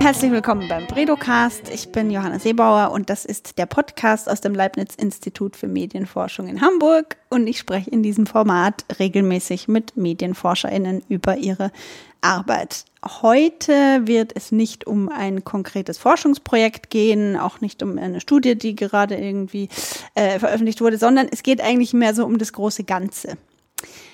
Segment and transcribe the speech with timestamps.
[0.00, 1.68] Herzlich willkommen beim Bredocast.
[1.74, 6.46] Ich bin Johanna Seebauer und das ist der Podcast aus dem Leibniz Institut für Medienforschung
[6.46, 7.16] in Hamburg.
[7.28, 11.72] Und ich spreche in diesem Format regelmäßig mit MedienforscherInnen über ihre
[12.20, 12.84] Arbeit.
[13.22, 18.76] Heute wird es nicht um ein konkretes Forschungsprojekt gehen, auch nicht um eine Studie, die
[18.76, 19.68] gerade irgendwie
[20.14, 23.36] äh, veröffentlicht wurde, sondern es geht eigentlich mehr so um das große Ganze.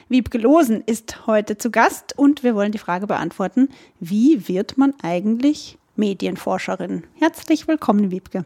[0.09, 3.68] Wiebke Losen ist heute zu Gast und wir wollen die Frage beantworten,
[4.00, 7.04] wie wird man eigentlich Medienforscherin?
[7.14, 8.45] Herzlich willkommen, Wiebke.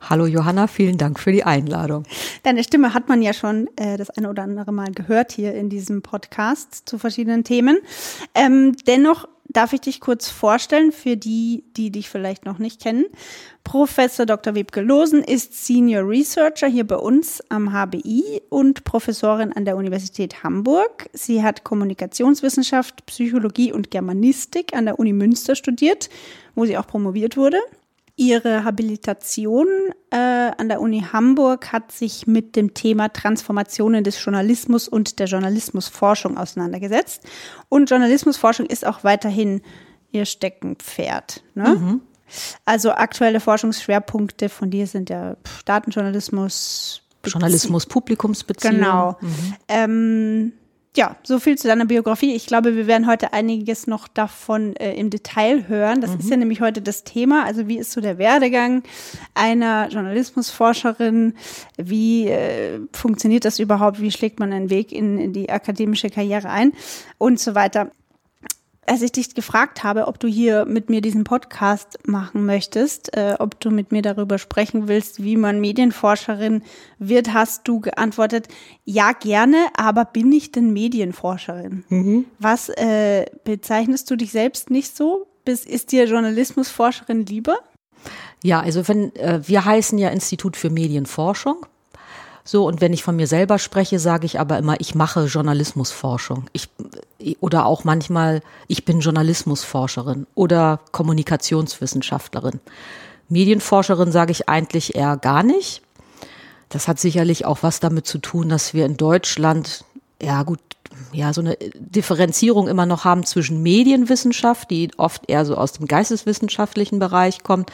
[0.00, 2.04] Hallo Johanna, vielen Dank für die Einladung.
[2.42, 5.68] Deine Stimme hat man ja schon äh, das eine oder andere Mal gehört hier in
[5.68, 7.78] diesem Podcast zu verschiedenen Themen.
[8.34, 13.04] Ähm, dennoch darf ich dich kurz vorstellen für die, die dich vielleicht noch nicht kennen.
[13.62, 14.54] Professor Dr.
[14.54, 20.42] Wiebke Losen ist Senior Researcher hier bei uns am HBI und Professorin an der Universität
[20.42, 21.08] Hamburg.
[21.12, 26.10] Sie hat Kommunikationswissenschaft, Psychologie und Germanistik an der Uni Münster studiert,
[26.54, 27.58] wo sie auch promoviert wurde.
[28.16, 29.66] Ihre Habilitation
[30.10, 35.26] äh, an der Uni Hamburg hat sich mit dem Thema Transformationen des Journalismus und der
[35.26, 37.24] Journalismusforschung auseinandergesetzt.
[37.68, 39.62] Und Journalismusforschung ist auch weiterhin
[40.12, 41.42] ihr Steckenpferd.
[41.54, 41.74] Ne?
[41.74, 42.00] Mhm.
[42.64, 47.02] Also aktuelle Forschungsschwerpunkte von dir sind ja Datenjournalismus.
[47.24, 48.74] Journalismus, Publikumsbeziehung.
[48.76, 49.16] Genau.
[49.20, 49.54] Mhm.
[49.66, 50.52] Ähm,
[50.96, 52.34] ja, so viel zu deiner Biografie.
[52.34, 56.00] Ich glaube, wir werden heute einiges noch davon äh, im Detail hören.
[56.00, 56.20] Das mhm.
[56.20, 57.44] ist ja nämlich heute das Thema.
[57.44, 58.84] Also wie ist so der Werdegang
[59.34, 61.34] einer Journalismusforscherin?
[61.76, 64.00] Wie äh, funktioniert das überhaupt?
[64.00, 66.72] Wie schlägt man einen Weg in, in die akademische Karriere ein?
[67.18, 67.90] Und so weiter
[68.86, 73.36] als ich dich gefragt habe, ob du hier mit mir diesen Podcast machen möchtest, äh,
[73.38, 76.62] ob du mit mir darüber sprechen willst, wie man Medienforscherin
[76.98, 78.48] wird, hast du geantwortet,
[78.84, 81.84] ja gerne, aber bin ich denn Medienforscherin?
[81.88, 82.24] Mhm.
[82.38, 85.26] Was äh, bezeichnest du dich selbst nicht so?
[85.44, 87.58] Bis, ist dir Journalismusforscherin lieber?
[88.42, 91.66] Ja, also wenn äh, wir heißen ja Institut für Medienforschung
[92.46, 96.44] so, und wenn ich von mir selber spreche, sage ich aber immer, ich mache Journalismusforschung.
[96.52, 96.68] Ich,
[97.40, 102.60] oder auch manchmal, ich bin Journalismusforscherin oder Kommunikationswissenschaftlerin.
[103.30, 105.80] Medienforscherin sage ich eigentlich eher gar nicht.
[106.68, 109.84] Das hat sicherlich auch was damit zu tun, dass wir in Deutschland,
[110.24, 110.60] ja gut,
[111.12, 115.86] ja, so eine Differenzierung immer noch haben zwischen Medienwissenschaft, die oft eher so aus dem
[115.86, 117.70] geisteswissenschaftlichen Bereich kommt,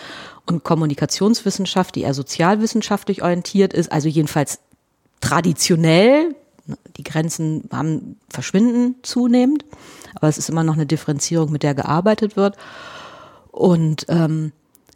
[0.47, 4.59] und Kommunikationswissenschaft, die eher sozialwissenschaftlich orientiert ist, also jedenfalls
[5.21, 6.35] traditionell.
[6.97, 9.65] Die Grenzen haben verschwinden zunehmend,
[10.15, 12.57] aber es ist immer noch eine Differenzierung, mit der gearbeitet wird.
[13.51, 14.53] Und ähm,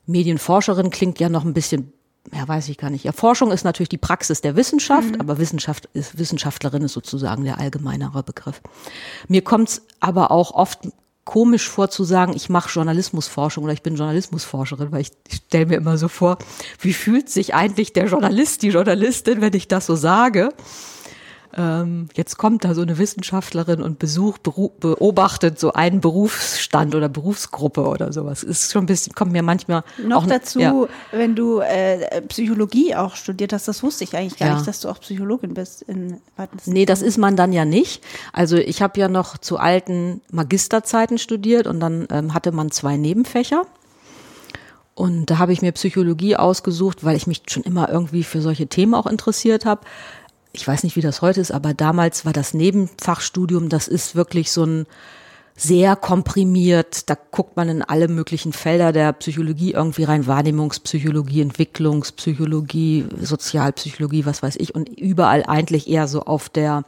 [0.06, 1.92] Medienforscherin klingt ja noch ein bisschen
[2.32, 3.04] ja, weiß ich gar nicht.
[3.04, 5.20] Ja, Forschung ist natürlich die Praxis der Wissenschaft, mhm.
[5.20, 8.60] aber Wissenschaft ist, Wissenschaftlerin ist sozusagen der allgemeinere Begriff.
[9.28, 10.88] Mir kommt es aber auch oft
[11.24, 15.66] komisch vor zu sagen, ich mache Journalismusforschung oder ich bin Journalismusforscherin, weil ich, ich stelle
[15.66, 16.38] mir immer so vor,
[16.80, 20.50] wie fühlt sich eigentlich der Journalist, die Journalistin, wenn ich das so sage?
[21.56, 27.82] Ähm, jetzt kommt da so eine Wissenschaftlerin und besucht, beobachtet so einen Berufsstand oder Berufsgruppe
[27.86, 28.42] oder sowas.
[28.42, 30.74] Ist schon ein bisschen, kommt mir manchmal noch dazu, ja.
[31.12, 34.54] wenn du äh, Psychologie auch studiert hast, das wusste ich eigentlich gar ja.
[34.54, 35.82] nicht, dass du auch Psychologin bist.
[35.82, 36.20] In
[36.66, 38.02] nee, das ist man dann ja nicht.
[38.32, 42.96] Also ich habe ja noch zu alten Magisterzeiten studiert und dann ähm, hatte man zwei
[42.96, 43.62] Nebenfächer.
[44.96, 48.68] Und da habe ich mir Psychologie ausgesucht, weil ich mich schon immer irgendwie für solche
[48.68, 49.82] Themen auch interessiert habe
[50.54, 54.52] ich weiß nicht, wie das heute ist, aber damals war das Nebenfachstudium, das ist wirklich
[54.52, 54.86] so ein
[55.56, 57.08] sehr komprimiert.
[57.10, 64.42] Da guckt man in alle möglichen Felder der Psychologie irgendwie rein, Wahrnehmungspsychologie, Entwicklungspsychologie, Sozialpsychologie, was
[64.42, 66.84] weiß ich, und überall eigentlich eher so auf der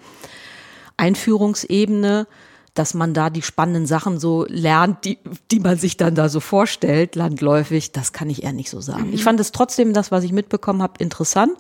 [0.97, 2.27] Einführungsebene,
[2.75, 5.19] dass man da die spannenden Sachen so lernt, die,
[5.51, 9.09] die man sich dann da so vorstellt, landläufig, das kann ich eher nicht so sagen.
[9.09, 9.15] Mhm.
[9.15, 11.53] Ich fand es trotzdem, das, was ich mitbekommen habe, interessant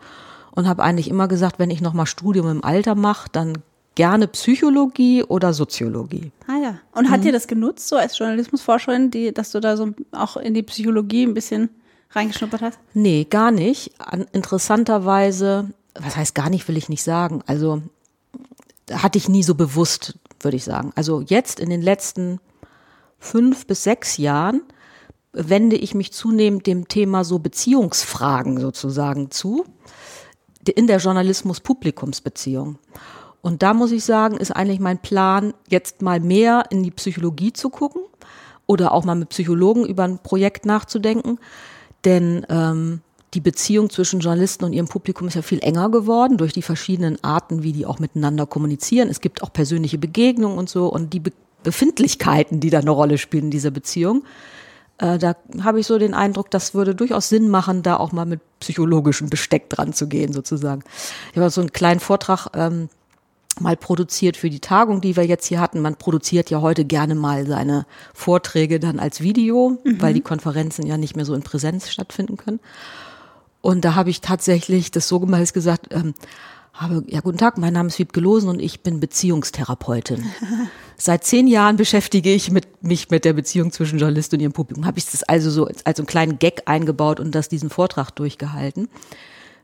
[0.56, 3.58] und habe eigentlich immer gesagt, wenn ich nochmal Studium im Alter mache, dann
[3.94, 6.32] gerne Psychologie oder Soziologie.
[6.48, 6.78] Ah ja.
[6.92, 7.24] Und hat mhm.
[7.24, 11.24] dir das genutzt, so als Journalismusforscherin, die, dass du da so auch in die Psychologie
[11.24, 11.68] ein bisschen
[12.10, 12.78] reingeschnuppert hast?
[12.94, 13.92] Nee, gar nicht.
[14.32, 17.42] Interessanterweise, was heißt gar nicht, will ich nicht sagen.
[17.46, 17.82] Also
[18.90, 20.92] hatte ich nie so bewusst, würde ich sagen.
[20.94, 22.40] Also jetzt in den letzten
[23.18, 24.62] fünf bis sechs Jahren
[25.32, 29.66] wende ich mich zunehmend dem Thema so Beziehungsfragen sozusagen zu
[30.72, 32.78] in der Journalismus-Publikumsbeziehung.
[33.42, 37.52] Und da muss ich sagen, ist eigentlich mein Plan, jetzt mal mehr in die Psychologie
[37.52, 38.02] zu gucken
[38.66, 41.38] oder auch mal mit Psychologen über ein Projekt nachzudenken.
[42.04, 43.02] Denn ähm,
[43.34, 47.22] die Beziehung zwischen Journalisten und ihrem Publikum ist ja viel enger geworden durch die verschiedenen
[47.22, 49.08] Arten, wie die auch miteinander kommunizieren.
[49.08, 51.32] Es gibt auch persönliche Begegnungen und so und die Be
[51.62, 54.22] Befindlichkeiten, die da eine Rolle spielen in dieser Beziehung.
[54.98, 58.24] Äh, da habe ich so den Eindruck, das würde durchaus Sinn machen, da auch mal
[58.24, 60.82] mit psychologischem Besteck dran zu gehen, sozusagen.
[61.32, 62.88] Ich habe so einen kleinen Vortrag ähm,
[63.60, 65.80] mal produziert für die Tagung, die wir jetzt hier hatten.
[65.80, 70.00] Man produziert ja heute gerne mal seine Vorträge dann als Video, mhm.
[70.00, 72.60] weil die Konferenzen ja nicht mehr so in Präsenz stattfinden können.
[73.60, 76.14] Und da habe ich tatsächlich das so gemacht, gesagt, ähm,
[76.76, 80.24] habe, ja, guten Tag, mein Name ist Wiebke Losen und ich bin Beziehungstherapeutin.
[80.96, 84.86] Seit zehn Jahren beschäftige ich mit, mich mit der Beziehung zwischen Journalist und ihrem Publikum.
[84.86, 88.10] Habe ich das also so als, als einen kleinen Gag eingebaut und das diesen Vortrag
[88.10, 88.88] durchgehalten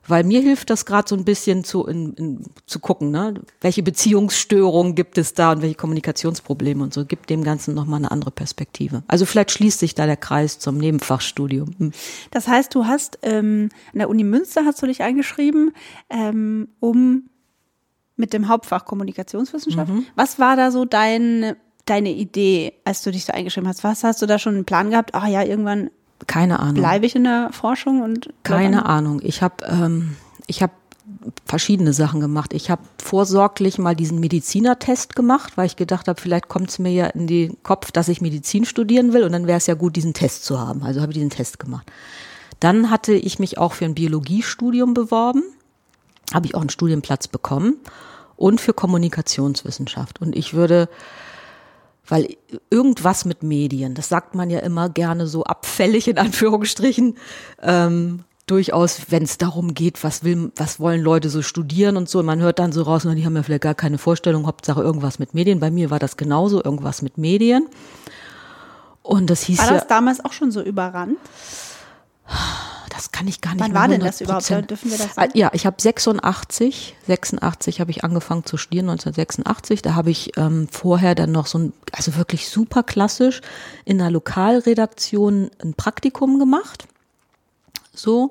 [0.07, 3.35] weil mir hilft das gerade so ein bisschen zu, in, in, zu gucken, ne?
[3.61, 8.11] welche Beziehungsstörungen gibt es da und welche Kommunikationsprobleme und so, gibt dem Ganzen nochmal eine
[8.11, 9.03] andere Perspektive.
[9.07, 11.75] Also vielleicht schließt sich da der Kreis zum Nebenfachstudium.
[11.79, 11.93] Hm.
[12.31, 15.73] Das heißt, du hast ähm, an der Uni Münster hast du dich eingeschrieben,
[16.11, 17.29] ähm, um
[18.17, 19.91] mit dem Hauptfach Kommunikationswissenschaft.
[19.91, 20.07] Mhm.
[20.15, 21.57] Was war da so dein
[21.87, 23.85] deine Idee, als du dich da eingeschrieben hast?
[23.85, 25.15] Was hast du da schon einen Plan gehabt?
[25.15, 25.91] Ah ja, irgendwann
[26.27, 26.75] keine Ahnung.
[26.75, 29.21] Bleibe ich in der Forschung und keine Ahnung.
[29.23, 30.17] Ich habe ähm,
[30.47, 30.73] ich habe
[31.45, 32.53] verschiedene Sachen gemacht.
[32.53, 36.93] Ich habe vorsorglich mal diesen Medizinertest gemacht, weil ich gedacht habe, vielleicht kommt es mir
[36.93, 39.97] ja in den Kopf, dass ich Medizin studieren will und dann wäre es ja gut,
[39.97, 40.83] diesen Test zu haben.
[40.83, 41.91] Also habe ich diesen Test gemacht.
[42.61, 45.43] Dann hatte ich mich auch für ein Biologiestudium beworben,
[46.33, 47.77] habe ich auch einen Studienplatz bekommen
[48.37, 50.21] und für Kommunikationswissenschaft.
[50.21, 50.89] Und ich würde
[52.13, 52.37] weil
[52.69, 57.17] irgendwas mit Medien, das sagt man ja immer gerne so abfällig in Anführungsstrichen,
[57.63, 62.19] ähm, durchaus, wenn es darum geht, was will, was wollen Leute so studieren und so,
[62.19, 64.83] und man hört dann so raus, na, die haben ja vielleicht gar keine Vorstellung, Hauptsache
[64.83, 65.59] irgendwas mit Medien.
[65.59, 67.67] Bei mir war das genauso, irgendwas mit Medien.
[69.03, 69.73] Und das hieß war ja.
[69.73, 71.17] das damals auch schon so überrannt?
[72.93, 74.49] Das kann ich gar nicht Wann war denn das überhaupt?
[74.49, 75.33] Dürfen wir das sagen?
[75.35, 79.81] Ja, ich habe 86, 86 habe ich angefangen zu studieren, 1986.
[79.81, 83.41] Da habe ich ähm, vorher dann noch so ein, also wirklich super klassisch
[83.87, 86.87] in einer Lokalredaktion ein Praktikum gemacht.
[87.95, 88.31] So.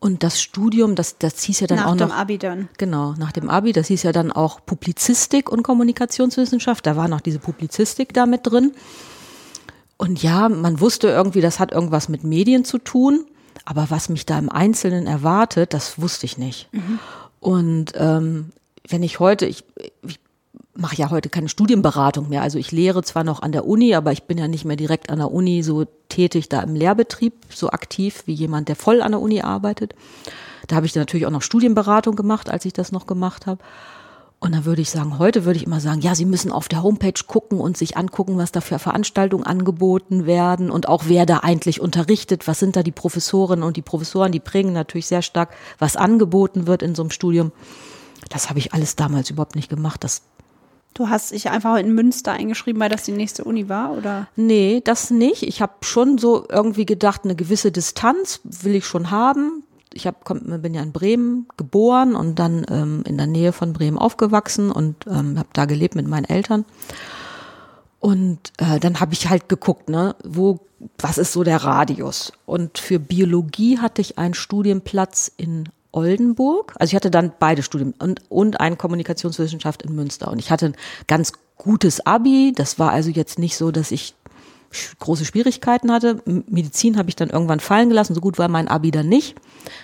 [0.00, 2.08] Und das Studium, das, das hieß ja dann nach auch noch.
[2.08, 2.68] Nach dem Abi dann.
[2.76, 3.72] Genau, nach dem Abi.
[3.72, 6.84] Das hieß ja dann auch Publizistik und Kommunikationswissenschaft.
[6.84, 8.72] Da war noch diese Publizistik da mit drin.
[9.96, 13.24] Und ja, man wusste irgendwie, das hat irgendwas mit Medien zu tun.
[13.64, 16.68] Aber was mich da im Einzelnen erwartet, das wusste ich nicht.
[16.72, 16.98] Mhm.
[17.40, 18.52] Und ähm,
[18.88, 19.64] wenn ich heute, ich,
[20.06, 20.18] ich
[20.76, 22.42] mache ja heute keine Studienberatung mehr.
[22.42, 25.10] Also ich lehre zwar noch an der Uni, aber ich bin ja nicht mehr direkt
[25.10, 29.12] an der Uni so tätig da im Lehrbetrieb, so aktiv wie jemand, der voll an
[29.12, 29.94] der Uni arbeitet.
[30.66, 33.62] Da habe ich natürlich auch noch Studienberatung gemacht, als ich das noch gemacht habe.
[34.44, 36.82] Und dann würde ich sagen, heute würde ich immer sagen, ja, Sie müssen auf der
[36.82, 41.38] Homepage gucken und sich angucken, was da für Veranstaltungen angeboten werden und auch wer da
[41.38, 45.54] eigentlich unterrichtet, was sind da die Professorinnen und die Professoren, die prägen natürlich sehr stark,
[45.78, 47.52] was angeboten wird in so einem Studium.
[48.28, 50.04] Das habe ich alles damals überhaupt nicht gemacht.
[50.04, 50.20] Das
[50.92, 54.28] Du hast dich einfach in Münster eingeschrieben, weil das die nächste Uni war, oder?
[54.36, 55.42] Nee, das nicht.
[55.42, 59.64] Ich habe schon so irgendwie gedacht, eine gewisse Distanz will ich schon haben
[59.94, 63.72] ich hab, komm, bin ja in Bremen geboren und dann ähm, in der Nähe von
[63.72, 66.64] Bremen aufgewachsen und ähm, habe da gelebt mit meinen Eltern.
[68.00, 70.60] Und äh, dann habe ich halt geguckt, ne, wo,
[70.98, 72.32] was ist so der Radius?
[72.44, 76.74] Und für Biologie hatte ich einen Studienplatz in Oldenburg.
[76.78, 80.30] Also ich hatte dann beide Studien und, und eine Kommunikationswissenschaft in Münster.
[80.30, 82.52] Und ich hatte ein ganz gutes Abi.
[82.54, 84.14] Das war also jetzt nicht so, dass ich
[84.98, 86.22] große Schwierigkeiten hatte.
[86.24, 88.14] Medizin habe ich dann irgendwann fallen gelassen.
[88.14, 89.36] So gut war mein Abi dann nicht.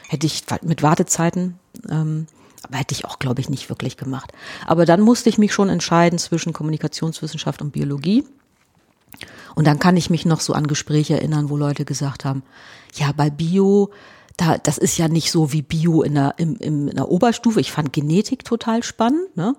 [0.08, 2.26] Hätte ich mit Wartezeiten, ähm,
[2.62, 4.32] aber hätte ich auch, glaube ich, nicht wirklich gemacht.
[4.66, 8.24] Aber dann musste ich mich schon entscheiden zwischen Kommunikationswissenschaft und Biologie.
[9.54, 12.42] Und dann kann ich mich noch so an Gespräche erinnern, wo Leute gesagt haben,
[12.94, 13.90] ja, bei Bio,
[14.36, 17.60] da, das ist ja nicht so wie Bio in der, im, im, in der Oberstufe.
[17.60, 19.54] Ich fand Genetik total spannend, ne?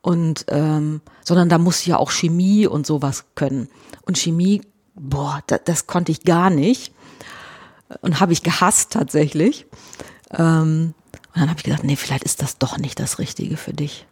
[0.00, 3.68] Und ähm, sondern da muss ja auch Chemie und sowas können.
[4.02, 4.62] Und Chemie,
[4.94, 6.94] boah, das, das konnte ich gar nicht.
[8.00, 9.66] Und habe ich gehasst tatsächlich.
[10.32, 10.94] Ähm,
[11.34, 14.06] und dann habe ich gedacht, nee, vielleicht ist das doch nicht das Richtige für dich.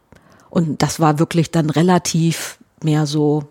[0.50, 3.45] Und das war wirklich dann relativ mehr so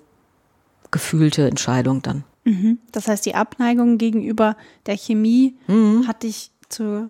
[0.92, 2.24] gefühlte Entscheidung dann.
[2.46, 2.80] Mhm.
[2.92, 6.08] Das heißt, die Abneigung gegenüber der Chemie mhm.
[6.08, 7.10] hat dich zur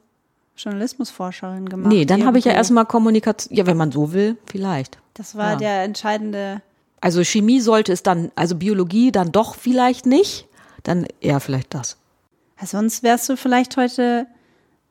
[0.58, 1.92] Journalismusforscherin gemacht.
[1.92, 4.98] Nee, dann habe ich ja erstmal Kommunikation, ja, wenn man so will, vielleicht.
[5.14, 5.56] Das war ja.
[5.58, 6.62] der entscheidende.
[7.02, 10.48] Also Chemie sollte es dann, also Biologie dann doch vielleicht nicht,
[10.84, 11.98] dann eher vielleicht das.
[12.64, 14.28] Sonst wärst du vielleicht heute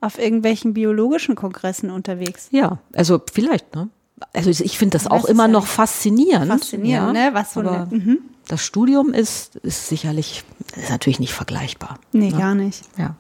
[0.01, 2.49] auf irgendwelchen biologischen Kongressen unterwegs.
[2.51, 3.89] Ja, also vielleicht, ne?
[4.33, 6.49] Also ich finde das, das auch immer ja noch faszinierend.
[6.49, 7.35] Faszinierend, ja, ne?
[7.35, 8.19] Was so aber mhm.
[8.47, 10.45] Das Studium ist, ist sicherlich,
[10.77, 11.99] ist natürlich nicht vergleichbar.
[12.13, 12.39] Nee, ne?
[12.39, 12.83] gar nicht.
[12.99, 13.17] Ja.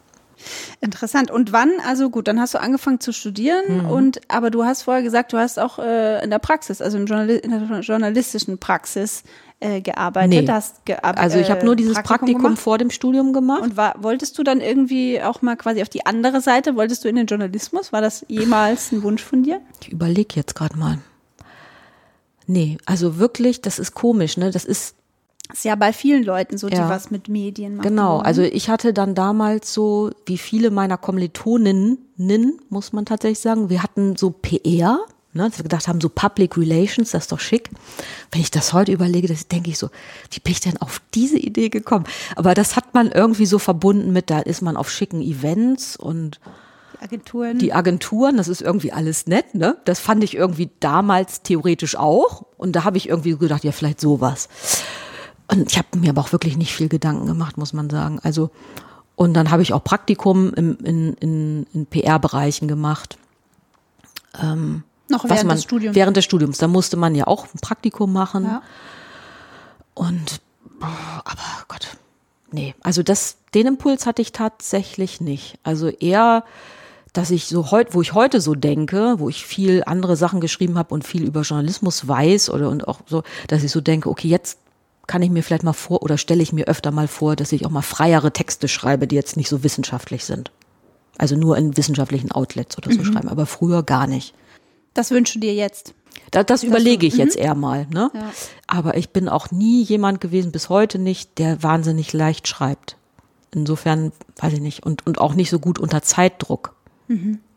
[0.81, 1.31] Interessant.
[1.31, 1.71] Und wann?
[1.87, 3.91] Also gut, dann hast du angefangen zu studieren Mhm.
[3.91, 7.07] und aber du hast vorher gesagt, du hast auch äh, in der Praxis, also in,
[7.07, 9.23] Journali in der journalistischen Praxis
[9.61, 10.45] äh, gearbeitet.
[10.47, 10.49] Nee.
[10.51, 12.59] Hast gear- Also ich habe äh, nur dieses Praktikum, gemacht.
[12.59, 13.63] vor dem Studium gemacht.
[13.63, 16.77] Und war, wolltest du dann irgendwie auch mal quasi auf die andere Seite?
[16.77, 17.93] Wolltest du in den Journalismus?
[17.93, 19.61] War das jemals ein Wunsch von dir?
[19.81, 20.99] Ich überlege jetzt gerade mal.
[22.47, 24.51] Nee, also wirklich, das ist komisch, ne?
[24.51, 24.97] Das ist
[25.53, 26.89] ist ja bei vielen Leuten so, die Ja.
[26.89, 27.89] was mit Medien machen.
[27.89, 33.69] Genau, also ich hatte dann damals so, wie viele meiner Kommilitoninnen, muss man tatsächlich sagen,
[33.69, 35.01] wir hatten so PR,
[35.35, 37.71] ne, dass wir gedacht haben, so Public Relations, das ist doch schick.
[38.31, 39.91] Wenn ich das heute überlege, das denke ich so,
[40.31, 42.07] wie bin ich denn auf diese Idee gekommen?
[42.37, 46.41] Aber das hat man irgendwie so verbunden mit, da ist man auf schicken Events und
[47.01, 47.59] die Agenturen.
[47.59, 49.77] die Agenturen, das ist irgendwie alles nett, ne?
[49.85, 52.47] Das fand ich irgendwie damals theoretisch auch.
[52.57, 54.49] Und da habe ich irgendwie gedacht, ja, vielleicht sowas.
[55.49, 58.19] Und ich habe mir aber auch wirklich nicht viel Gedanken gemacht, muss man sagen.
[58.23, 58.51] Also,
[59.17, 63.19] und dann habe ich auch Praktikum im, in, in, in PR-Bereichen gemacht.
[64.43, 65.95] noch was während man, des Studiums.
[65.95, 66.59] Während des Studiums.
[66.59, 68.45] Da musste man ja auch ein Praktikum machen.
[68.45, 68.63] Ja.
[69.93, 70.41] Und,
[70.81, 71.97] aber Gott,
[72.51, 72.75] nee.
[72.83, 75.59] Also das, den Impuls hatte ich tatsächlich nicht.
[75.63, 76.45] Also eher,
[77.13, 80.79] dass ich so heute, wo ich heute so denke, wo ich viel andere Sachen geschrieben
[80.79, 84.29] habe und viel über Journalismus weiß oder und auch so, dass ich so denke, okay,
[84.29, 84.59] jetzt
[85.07, 87.67] kann ich mir vielleicht mal vor oder stelle ich mir öfter mal vor, dass ich
[87.67, 90.51] auch mal freiere Texte schreibe, die jetzt nicht so wissenschaftlich sind.
[91.19, 94.35] Also nur in wissenschaftlichen Outlets oder so schreiben, aber früher gar nicht.
[94.95, 95.95] Das wünschst du dir jetzt.
[96.31, 97.87] Da, das überlege ich jetzt eher mal.
[97.93, 98.11] Ne?
[98.15, 98.33] Ja.
[98.67, 102.97] Aber ich bin auch nie jemand gewesen, bis heute nicht, der wahnsinnig leicht schreibt.
[103.53, 106.75] Insofern, weiß ich nicht, und, und auch nicht so gut unter Zeitdruck.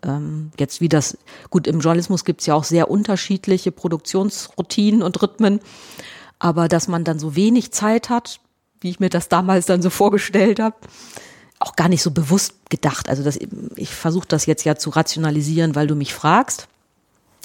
[0.04, 1.18] Ähm, jetzt wie das,
[1.50, 5.60] gut, im Journalismus gibt's ja auch sehr unterschiedliche Produktionsroutinen und Rhythmen,
[6.40, 8.40] aber dass man dann so wenig Zeit hat,
[8.82, 10.76] wie ich mir das damals dann so vorgestellt habe,
[11.60, 13.10] auch gar nicht so bewusst gedacht.
[13.10, 13.40] Also das,
[13.76, 16.68] ich versuche das jetzt ja zu rationalisieren, weil du mich fragst.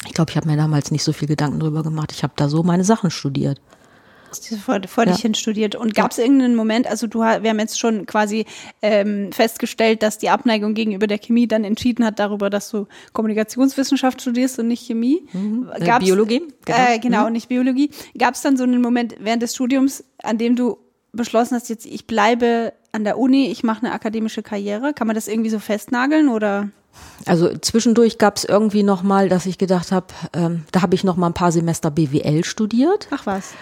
[0.06, 2.12] Ich glaube, ich habe mir damals nicht so viel Gedanken drüber gemacht.
[2.12, 3.60] Ich habe da so meine Sachen studiert.
[4.64, 5.12] Vor, vor Ja.
[5.12, 5.74] dich hin studiert.
[5.74, 8.46] Und gab es irgendeinen Moment, also du, wir haben jetzt schon quasi
[8.82, 14.20] ähm, festgestellt, dass die Abneigung gegenüber der Chemie dann entschieden hat darüber, dass du Kommunikationswissenschaft
[14.20, 15.22] studierst und nicht Chemie.
[15.74, 16.78] Äh, Gab's- Biologie, genau.
[16.78, 17.90] Äh, genau, nicht Biologie.
[18.18, 20.78] Gab es dann so einen Moment während des Studiums, an dem du
[21.12, 24.92] beschlossen hast, jetzt ich bleibe an der Uni, ich mache eine akademische Karriere?
[24.94, 26.68] Kann man das irgendwie so festnageln oder?
[27.26, 31.04] Also zwischendurch gab es irgendwie noch mal, dass ich gedacht habe, ähm, da habe ich
[31.04, 33.08] noch mal ein paar Semester BWL studiert.
[33.10, 33.52] Ach was.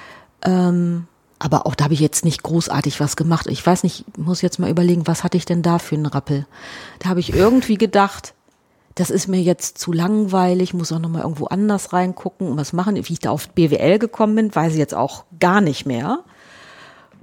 [0.45, 1.07] Ähm,
[1.39, 3.47] aber auch da habe ich jetzt nicht großartig was gemacht.
[3.49, 6.07] Ich weiß nicht, ich muss jetzt mal überlegen, was hatte ich denn da für einen
[6.07, 6.47] Rappel?
[6.99, 8.35] Da habe ich irgendwie gedacht,
[8.95, 12.75] das ist mir jetzt zu langweilig, muss auch noch mal irgendwo anders reingucken und was
[12.75, 12.97] machen.
[12.97, 16.25] Wie ich da auf BWL gekommen bin, weiß ich jetzt auch gar nicht mehr.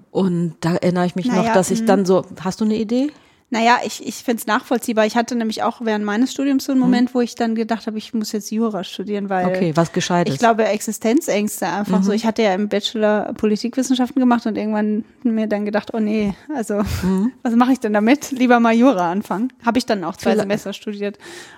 [0.10, 3.12] Und da erinnere ich mich noch, Naja, dass ich dann so, hast du eine Idee?
[3.50, 5.06] Naja, ich, ich finde es nachvollziehbar.
[5.06, 7.98] Ich hatte nämlich auch während meines Studiums so einen Moment, wo ich dann gedacht habe,
[7.98, 10.34] ich muss jetzt Jura studieren, weil Okay, was Gescheites.
[10.34, 12.12] ich glaube Existenzängste einfach so.
[12.12, 16.82] Ich hatte ja im Bachelor Politikwissenschaften gemacht und irgendwann mir dann gedacht, oh nee, also
[17.42, 18.32] was mache ich denn damit?
[18.32, 19.54] Lieber mal Jura anfangen.
[19.66, 21.18] Habe ich dann auch zwei Vielleicht- Semester studiert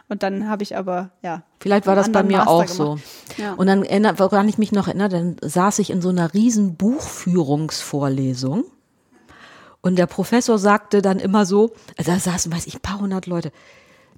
[0.10, 1.42] und dann habe ich aber ja.
[1.60, 2.76] Vielleicht war das bei mir Master auch gemacht.
[2.78, 3.00] so.
[3.42, 3.54] Ja.
[3.54, 6.76] Und dann, erinnert- woran ich mich noch erinnere, dann saß ich in so einer riesen
[6.76, 8.66] Buchführungsvorlesung
[9.82, 13.28] und der Professor sagte dann immer so, also da saßen, weiß ich, ein paar hundert
[13.28, 13.52] Leute,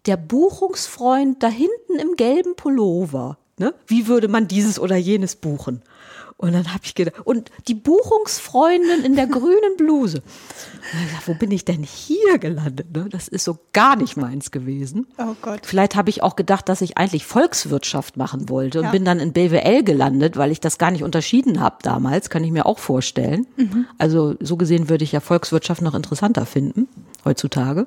[0.05, 3.73] der Buchungsfreund da hinten im gelben Pullover, ne?
[3.85, 5.83] Wie würde man dieses oder jenes buchen?
[6.41, 10.23] Und dann habe ich gedacht, und die Buchungsfreundin in der grünen Bluse.
[10.91, 12.91] Gedacht, wo bin ich denn hier gelandet?
[12.95, 13.05] Ne?
[13.09, 15.05] Das ist so gar nicht meins gewesen.
[15.19, 15.61] Oh Gott.
[15.67, 18.91] Vielleicht habe ich auch gedacht, dass ich eigentlich Volkswirtschaft machen wollte und Ja.
[18.91, 22.51] bin dann in BWL gelandet, weil ich das gar nicht unterschieden habe damals, kann ich
[22.51, 23.45] mir auch vorstellen.
[23.99, 26.87] Also so gesehen würde ich ja Volkswirtschaft noch interessanter finden
[27.23, 27.85] heutzutage.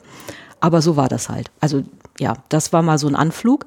[0.61, 1.50] Aber so war das halt.
[1.61, 1.82] Also
[2.20, 3.66] ja, das war mal so ein Anflug.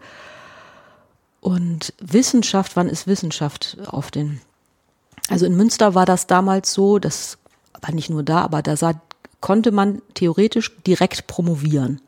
[1.42, 4.40] Und Wissenschaft, wann ist Wissenschaft auf den?
[5.30, 7.38] Also in Münster war das damals so, das
[7.82, 9.02] war nicht nur da, aber da sah,
[9.42, 12.02] konnte man theoretisch direkt promovieren.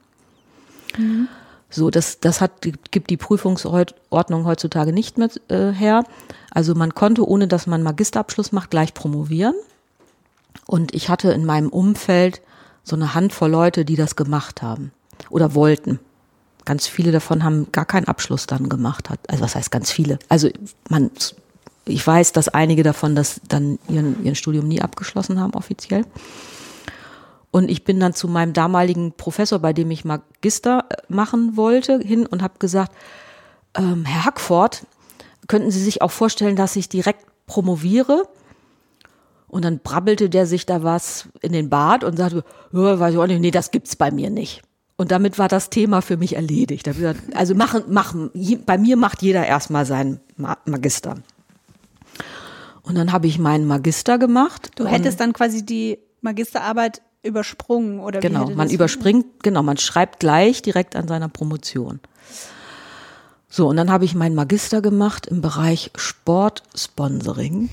[1.70, 2.52] So, das, das hat,
[2.92, 6.04] gibt die Prüfungsordnung heutzutage nicht mehr äh, her.
[6.50, 9.54] Also man konnte, ohne dass man Magisterabschluss macht, gleich promovieren.
[10.66, 12.42] Und ich hatte in meinem Umfeld
[12.84, 14.92] so eine Handvoll Leute, die das gemacht haben
[15.30, 16.00] oder wollten.
[16.66, 19.10] Ganz viele davon haben gar keinen Abschluss dann gemacht.
[19.10, 19.20] Hat.
[19.28, 20.18] Also was heißt ganz viele?
[20.28, 20.50] Also
[20.90, 21.12] man,
[21.90, 26.06] ich weiß, dass einige davon das dann ihren, ihren Studium nie abgeschlossen haben offiziell.
[27.52, 32.00] Und ich bin dann zu meinem damaligen Professor, bei dem ich Magister äh, machen wollte,
[32.00, 32.92] hin und habe gesagt,
[33.76, 34.86] ähm, Herr Hackford,
[35.48, 38.24] könnten Sie sich auch vorstellen, dass ich direkt promoviere?
[39.48, 43.26] Und dann brabbelte der sich da was in den Bart und sagte, weiß ich auch
[43.26, 44.62] nicht, nee, das gibt's bei mir nicht.
[44.96, 46.88] Und damit war das Thema für mich erledigt.
[47.34, 48.30] Also machen, machen,
[48.68, 51.16] bei mir macht jeder erstmal seinen Ma- Magister.
[52.90, 54.72] Und dann habe ich meinen Magister gemacht.
[54.76, 60.64] Du hättest dann quasi die Magisterarbeit übersprungen oder Genau, man überspringt, genau, man schreibt gleich
[60.64, 62.00] direkt an seiner Promotion.
[63.48, 67.70] So, und dann habe ich meinen Magister gemacht im Bereich Sportsponsoring.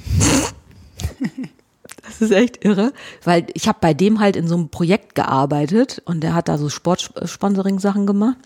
[2.02, 2.92] das ist echt irre,
[3.24, 6.58] weil ich habe bei dem halt in so einem Projekt gearbeitet und der hat da
[6.58, 8.36] so Sportsponsoring-Sachen gemacht.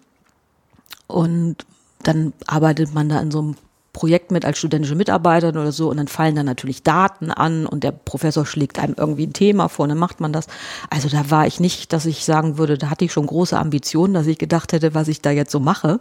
[1.08, 1.66] Und
[2.04, 3.56] dann arbeitet man da in so einem
[3.92, 7.82] Projekt mit als studentische Mitarbeiterin oder so und dann fallen da natürlich Daten an und
[7.82, 10.46] der Professor schlägt einem irgendwie ein Thema vor und dann macht man das.
[10.90, 14.14] Also da war ich nicht, dass ich sagen würde, da hatte ich schon große Ambitionen,
[14.14, 16.00] dass ich gedacht hätte, was ich da jetzt so mache.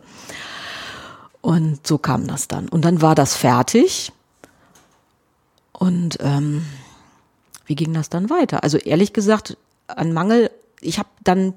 [1.41, 2.67] Und so kam das dann.
[2.67, 4.12] Und dann war das fertig.
[5.72, 6.63] Und ähm,
[7.65, 8.63] wie ging das dann weiter?
[8.63, 11.53] Also ehrlich gesagt, an Mangel, ich habe dann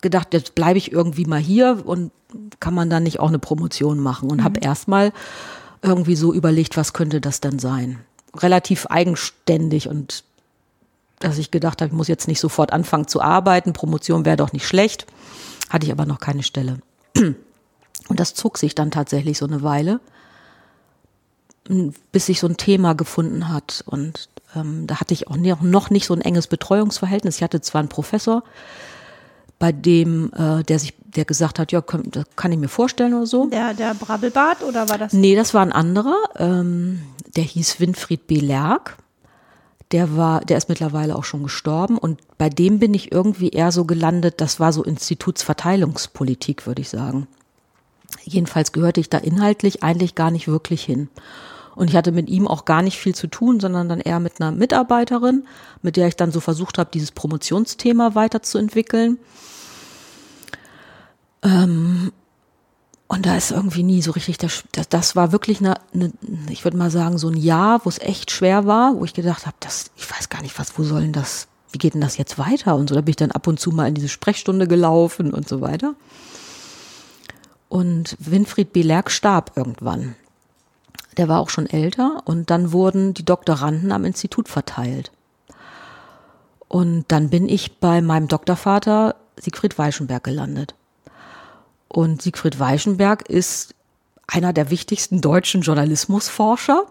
[0.00, 2.10] gedacht, jetzt bleibe ich irgendwie mal hier und
[2.58, 5.12] kann man dann nicht auch eine Promotion machen und habe erstmal
[5.82, 8.00] irgendwie so überlegt, was könnte das denn sein?
[8.36, 10.24] Relativ eigenständig und
[11.18, 14.52] dass ich gedacht habe, ich muss jetzt nicht sofort anfangen zu arbeiten, Promotion wäre doch
[14.52, 15.06] nicht schlecht,
[15.68, 16.78] hatte ich aber noch keine Stelle.
[17.14, 20.00] Und das zog sich dann tatsächlich so eine Weile,
[22.10, 23.84] bis sich so ein Thema gefunden hat.
[23.86, 27.36] Und ähm, da hatte ich auch noch nicht so ein enges Betreuungsverhältnis.
[27.36, 28.42] Ich hatte zwar einen Professor,
[29.58, 33.14] bei dem, äh, der sich, der gesagt hat, ja, kann, das kann ich mir vorstellen
[33.14, 33.46] oder so.
[33.46, 35.12] Der, der Brabbelbart oder war das?
[35.12, 36.16] Nee, das war ein anderer.
[36.36, 37.00] Ähm,
[37.36, 38.36] der hieß Winfried B.
[38.36, 38.96] Lerck.
[39.92, 41.98] Der war, der ist mittlerweile auch schon gestorben.
[41.98, 46.88] Und bei dem bin ich irgendwie eher so gelandet, das war so Institutsverteilungspolitik, würde ich
[46.88, 47.26] sagen.
[48.22, 51.08] Jedenfalls gehörte ich da inhaltlich eigentlich gar nicht wirklich hin.
[51.74, 54.40] Und ich hatte mit ihm auch gar nicht viel zu tun, sondern dann eher mit
[54.40, 55.44] einer Mitarbeiterin,
[55.82, 59.18] mit der ich dann so versucht habe, dieses Promotionsthema weiterzuentwickeln.
[61.42, 62.12] Ähm,
[63.08, 66.12] und da ist irgendwie nie so richtig, das, das, war wirklich eine, eine,
[66.48, 69.46] ich würde mal sagen, so ein Jahr, wo es echt schwer war, wo ich gedacht
[69.46, 72.38] habe, das, ich weiß gar nicht, was, wo sollen das, wie geht denn das jetzt
[72.38, 72.76] weiter?
[72.76, 75.48] Und so, da bin ich dann ab und zu mal in diese Sprechstunde gelaufen und
[75.48, 75.96] so weiter.
[77.68, 78.82] Und Winfried B.
[78.82, 80.14] Lerck starb irgendwann.
[81.16, 85.10] Der war auch schon älter und dann wurden die Doktoranden am Institut verteilt.
[86.68, 90.76] Und dann bin ich bei meinem Doktorvater Siegfried Weichenberg gelandet.
[91.92, 93.74] Und Siegfried Weichenberg ist
[94.28, 96.86] einer der wichtigsten deutschen Journalismusforscher.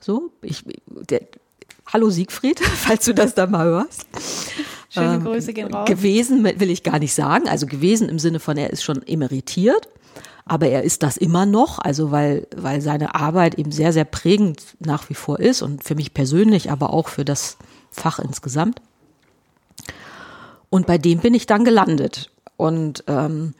[0.00, 1.22] So, ich, der,
[1.92, 4.06] hallo Siegfried, falls du das da mal hörst.
[4.90, 5.88] Schöne Ähm, Grüße gehen raus.
[5.88, 7.48] Gewesen will ich gar nicht sagen.
[7.48, 9.88] Also gewesen im Sinne von, er ist schon emeritiert.
[10.46, 14.62] Aber er ist das immer noch, also weil, weil seine Arbeit eben sehr, sehr prägend
[14.78, 17.56] nach wie vor ist und für mich persönlich, aber auch für das
[17.90, 18.82] Fach insgesamt.
[20.68, 22.30] Und bei dem bin ich dann gelandet.
[22.56, 23.54] Und ähm,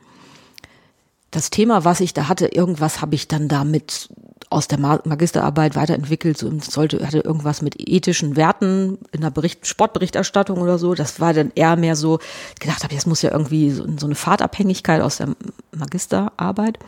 [1.35, 4.09] das Thema, was ich da hatte, irgendwas habe ich dann damit
[4.49, 6.41] aus der Ma- Magisterarbeit weiterentwickelt.
[6.41, 10.93] Es sollte, hatte irgendwas mit ethischen Werten in der Bericht, Sportberichterstattung oder so.
[10.93, 12.19] Das war dann eher mehr so,
[12.59, 15.35] gedacht habe, jetzt muss ja irgendwie so, so eine Fahrtabhängigkeit aus der
[15.75, 16.79] Magisterarbeit.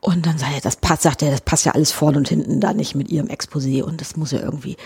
[0.00, 2.60] Und dann sagt er, das passt, sagt er, das passt ja alles vorne und hinten
[2.60, 4.76] da nicht mit ihrem Exposé und das muss ja irgendwie.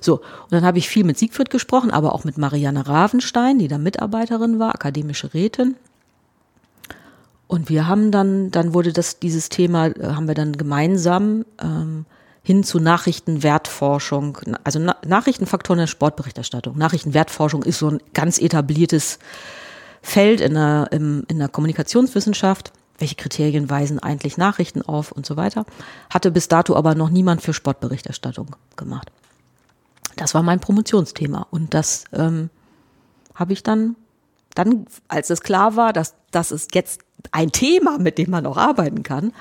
[0.00, 3.68] So, und dann habe ich viel mit Siegfried gesprochen, aber auch mit Marianne Ravenstein, die
[3.68, 5.76] da Mitarbeiterin war, akademische Rätin.
[7.52, 12.06] Und wir haben dann, dann wurde das, dieses Thema, äh, haben wir dann gemeinsam ähm,
[12.42, 16.78] hin zu Nachrichtenwertforschung, also Na Nachrichtenfaktoren der Sportberichterstattung.
[16.78, 19.18] Nachrichtenwertforschung ist so ein ganz etabliertes
[20.00, 22.72] Feld in der, im, in der Kommunikationswissenschaft.
[22.96, 25.66] Welche Kriterien weisen eigentlich Nachrichten auf und so weiter.
[26.08, 29.12] Hatte bis dato aber noch niemand für Sportberichterstattung gemacht.
[30.16, 31.46] Das war mein Promotionsthema.
[31.50, 32.48] Und das ähm,
[33.34, 33.94] habe ich dann,
[34.54, 38.56] dann, als es klar war, dass das ist jetzt ein Thema, mit dem man auch
[38.56, 39.32] arbeiten kann,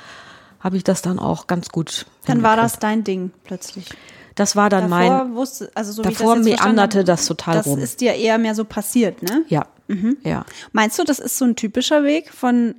[0.60, 2.06] habe ich das dann auch ganz gut.
[2.26, 3.90] Dann war das dein Ding plötzlich.
[4.36, 5.10] Das war dann mein.
[5.10, 7.80] Davor wusste, also so wie ich davor das meanderte das total das rum.
[7.80, 9.44] ist dir eher mehr so passiert, ne?
[9.50, 9.66] Ja.
[9.88, 10.18] Mhm.
[10.24, 10.46] Ja.
[10.72, 12.76] Meinst du, das ist so ein typischer Weg von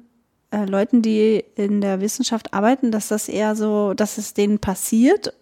[0.51, 5.35] äh, Leuten, die in der Wissenschaft arbeiten, dass das eher so, dass es denen passiert?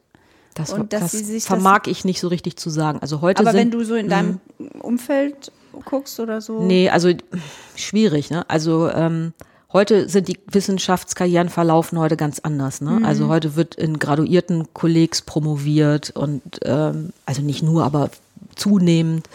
[0.54, 2.98] Das, Und dass das sie sich das- vermag ich nicht so richtig zu sagen.
[3.00, 4.40] Also heute Aber sind, wenn du so in deinem
[4.80, 6.62] Umfeld guckst oder so.
[6.62, 7.10] Nee, also
[7.76, 8.48] schwierig, ne?
[8.48, 9.32] Also ähm,
[9.72, 13.00] heute sind die Wissenschaftskarrieren verlaufen heute ganz anders, ne?
[13.04, 18.10] Also heute wird in graduierten Kollegs promoviert und ähm, also nicht nur, aber
[18.56, 19.28] zunehmend.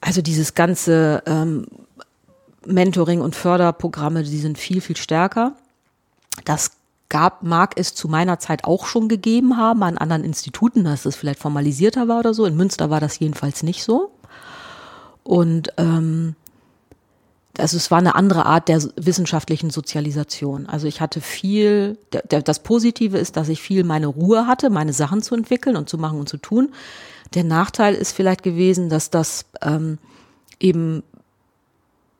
[0.00, 1.66] Also dieses ganze ähm,
[2.66, 5.52] Mentoring und Förderprogramme, die sind viel, viel stärker.
[6.44, 6.72] Das
[7.08, 11.14] gab, mag es zu meiner Zeit auch schon gegeben haben an anderen Instituten, dass es
[11.14, 12.46] vielleicht formalisierter war oder so.
[12.46, 14.11] In Münster war das jedenfalls nicht so.
[15.24, 16.34] Und ähm,
[17.58, 20.66] also es war eine andere Art der wissenschaftlichen Sozialisation.
[20.66, 24.70] Also ich hatte viel, der, der, das Positive ist, dass ich viel meine Ruhe hatte,
[24.70, 26.72] meine Sachen zu entwickeln und zu machen und zu tun.
[27.34, 29.98] Der Nachteil ist vielleicht gewesen, dass das ähm,
[30.60, 31.02] eben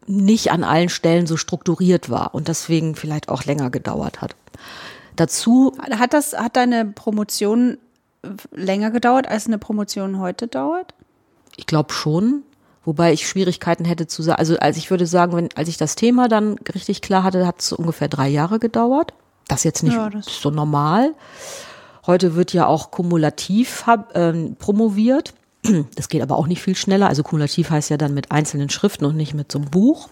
[0.06, 4.36] nicht an allen Stellen so strukturiert war und deswegen vielleicht auch länger gedauert hat.
[5.16, 7.78] Dazu hat das hat deine Promotion
[8.52, 10.94] länger gedauert, als eine Promotion heute dauert?
[11.56, 12.42] Ich glaube schon,
[12.84, 14.38] wobei ich Schwierigkeiten hätte zu sagen.
[14.38, 17.60] Also als ich würde sagen, wenn als ich das Thema dann richtig klar hatte, hat
[17.60, 19.14] es ungefähr drei Jahre gedauert.
[19.48, 21.14] Das jetzt nicht ja, so normal.
[22.06, 25.34] Heute wird ja auch kumulativ ähm, promoviert.
[25.94, 27.08] Das geht aber auch nicht viel schneller.
[27.08, 30.08] Also kumulativ heißt ja dann mit einzelnen Schriften und nicht mit so einem Buch.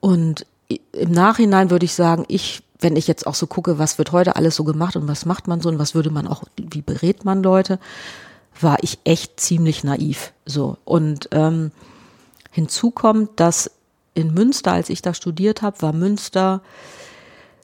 [0.00, 0.46] Und
[0.92, 4.36] im Nachhinein würde ich sagen, ich, wenn ich jetzt auch so gucke, was wird heute
[4.36, 7.24] alles so gemacht und was macht man so und was würde man auch, wie berät
[7.24, 7.78] man Leute,
[8.60, 10.32] war ich echt ziemlich naiv.
[10.46, 10.76] So.
[10.84, 11.72] Und ähm,
[12.50, 13.70] hinzu kommt, dass
[14.14, 16.62] in Münster, als ich da studiert habe, war Münster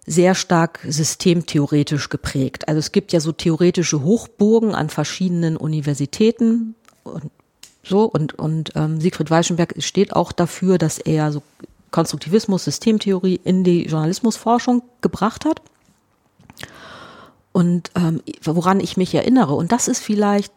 [0.07, 2.69] sehr stark systemtheoretisch geprägt.
[2.69, 6.75] Also es gibt ja so theoretische Hochburgen an verschiedenen Universitäten
[7.05, 7.31] und
[7.83, 11.43] so und und ähm, Siegfried Weichenberg steht auch dafür, dass er so
[11.91, 15.63] Konstruktivismus, Systemtheorie in die Journalismusforschung gebracht hat.
[17.53, 20.53] Und ähm, woran ich mich erinnere, und das ist vielleicht,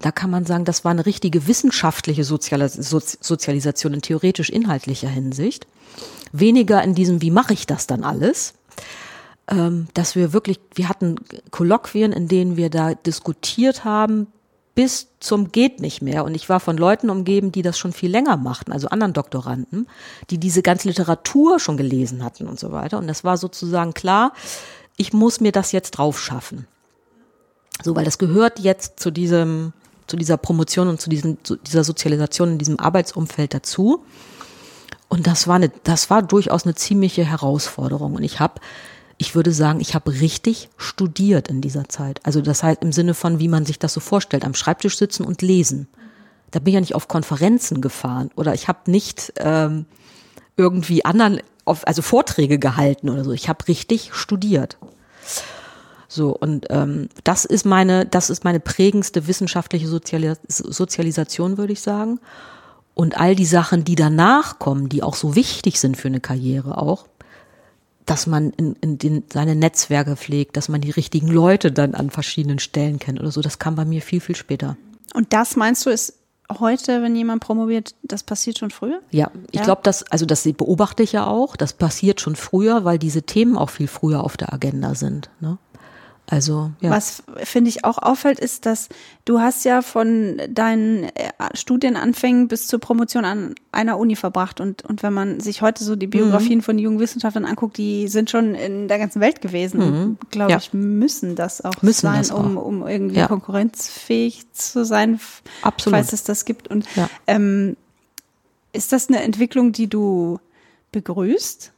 [0.00, 5.66] da kann man sagen, das war eine richtige wissenschaftliche Sozialis Sozialisation in theoretisch-inhaltlicher Hinsicht
[6.34, 8.54] weniger in diesem, wie mache ich das dann alles,
[9.48, 11.16] ähm, dass wir wirklich, wir hatten
[11.50, 14.26] Kolloquien, in denen wir da diskutiert haben,
[14.74, 16.24] bis zum geht nicht mehr.
[16.24, 19.86] Und ich war von Leuten umgeben, die das schon viel länger machten, also anderen Doktoranden,
[20.30, 22.98] die diese ganze Literatur schon gelesen hatten und so weiter.
[22.98, 24.32] Und das war sozusagen klar,
[24.96, 26.66] ich muss mir das jetzt drauf schaffen.
[27.82, 29.72] So, weil das gehört jetzt zu diesem,
[30.14, 34.04] zu dieser Promotion und zu diesem, zu dieser Sozialisation in diesem Arbeitsumfeld dazu.
[35.08, 38.14] Und das war eine, das war durchaus eine ziemliche Herausforderung.
[38.14, 38.60] Und ich habe,
[39.18, 42.20] ich würde sagen, ich habe richtig studiert in dieser Zeit.
[42.22, 45.24] Also das heißt im Sinne von, wie man sich das so vorstellt, am Schreibtisch sitzen
[45.24, 45.88] und lesen.
[46.52, 49.86] Da bin ich ja nicht auf Konferenzen gefahren oder ich habe nicht ähm,
[50.56, 53.32] irgendwie anderen, auf, also Vorträge gehalten oder so.
[53.32, 54.78] Ich habe richtig studiert.
[56.14, 61.80] So, und ähm, das ist meine, das ist meine prägendste wissenschaftliche Sozialis Sozialisation, würde ich
[61.80, 62.20] sagen.
[62.94, 66.78] Und all die Sachen, die danach kommen, die auch so wichtig sind für eine Karriere
[66.78, 67.08] auch,
[68.06, 72.10] dass man in, in den, seine Netzwerke pflegt, dass man die richtigen Leute dann an
[72.10, 74.76] verschiedenen Stellen kennt oder so, das kam bei mir viel, viel später.
[75.14, 76.14] Und das meinst du, ist
[76.60, 79.00] heute, wenn jemand promoviert, das passiert schon früher?
[79.10, 79.64] Ja, ich ja.
[79.64, 83.56] glaube, das, also das beobachte ich ja auch, das passiert schon früher, weil diese Themen
[83.58, 85.28] auch viel früher auf der Agenda sind.
[85.40, 85.58] Ne?
[86.26, 86.88] Also, ja.
[86.88, 88.88] Was finde ich auch auffällt, ist, dass
[89.26, 94.82] du hast ja von deinen äh, Studienanfängen bis zur Promotion an einer Uni verbracht und,
[94.86, 96.62] und wenn man sich heute so die Biografien mhm.
[96.62, 100.18] von jungen Wissenschaftlern anguckt, die sind schon in der ganzen Welt gewesen mhm.
[100.30, 100.58] glaube ja.
[100.58, 102.40] ich, müssen das auch müssen sein, das auch.
[102.40, 103.28] Um, um irgendwie ja.
[103.28, 105.20] konkurrenzfähig zu sein,
[105.60, 105.98] Absolut.
[105.98, 106.68] falls es das gibt.
[106.68, 106.86] Und
[107.26, 107.76] ähm,
[108.72, 110.38] ist das eine Entwicklung, die du
[110.90, 111.72] begrüßt?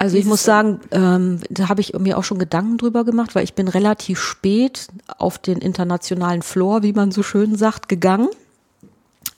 [0.00, 3.44] Also ich muss sagen, ähm, da habe ich mir auch schon Gedanken drüber gemacht, weil
[3.44, 8.30] ich bin relativ spät auf den internationalen Floor, wie man so schön sagt, gegangen.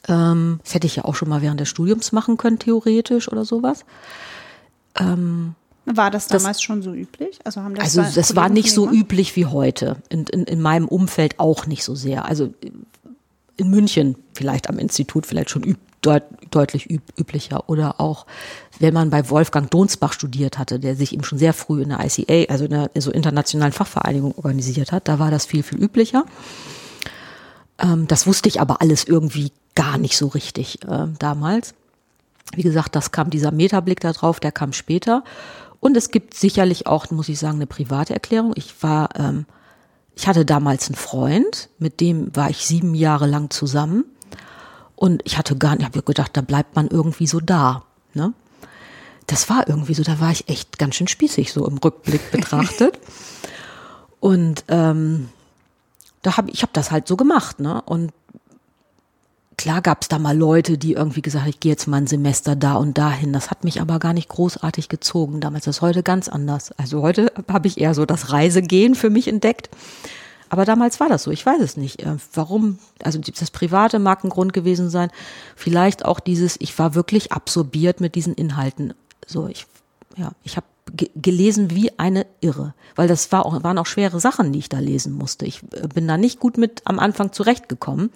[0.07, 3.44] Ähm, das hätte ich ja auch schon mal während des Studiums machen können, theoretisch oder
[3.44, 3.85] sowas.
[4.94, 7.40] Ähm, war das damals das, schon so üblich?
[7.42, 9.96] Also, haben das also das war nicht so üblich wie heute.
[10.11, 12.27] In, in, in meinem Umfeld auch nicht so sehr.
[12.27, 12.55] Also
[13.57, 18.27] in München vielleicht am Institut vielleicht schon üb deut deutlich üb üblicher oder auch
[18.83, 22.05] wenn man bei Wolfgang Donsbach studiert hatte, der sich eben schon sehr früh in der
[22.05, 26.25] ICA, also in der so internationalen Fachvereinigung organisiert hat, da war das viel, viel üblicher.
[27.79, 31.75] Ähm, das wusste ich aber alles irgendwie gar nicht so richtig äh, damals.
[32.55, 35.23] Wie gesagt, das kam dieser Metablick da drauf, der kam später.
[35.79, 38.53] Und es gibt sicherlich auch, muss ich sagen, eine private Erklärung.
[38.57, 39.47] Ich war, ähm,
[40.16, 44.05] ich hatte damals einen Freund, mit dem war ich sieben Jahre lang zusammen.
[44.97, 47.85] Und ich hatte gar nicht, habe gedacht, da bleibt man irgendwie so da.
[48.14, 48.33] Ne?
[49.27, 52.99] Das war irgendwie so, da war ich echt ganz schön spießig, so im Rückblick betrachtet.
[54.21, 55.29] Und ähm,
[56.23, 57.83] da habe ich habe das halt so gemacht, ne?
[57.83, 58.13] Und
[59.57, 62.57] klar gab es da mal Leute, die irgendwie gesagt, ich gehe jetzt mal ein Semester
[62.57, 63.33] da und dahin.
[63.33, 65.41] Das hat mich aber gar nicht großartig gezogen.
[65.41, 66.73] Damals ist heute ganz anders.
[66.79, 69.71] Also heute habe ich eher so das Reisegehen für mich entdeckt.
[70.49, 71.31] Aber damals war das so.
[71.31, 72.03] Ich weiß es nicht.
[72.03, 72.79] Äh, warum?
[73.03, 75.11] Also das Private mag ein Grund gewesen sein.
[75.57, 78.95] Vielleicht auch dieses, ich war wirklich absorbiert mit diesen Inhalten.
[79.27, 79.67] So, ich,
[80.17, 84.53] ja, ich habe gelesen wie eine Irre, weil das war auch, waren auch schwere Sachen,
[84.53, 85.47] die ich da lesen musste.
[85.47, 88.11] Ich äh, bin da nicht gut mit am Anfang zurechtgekommen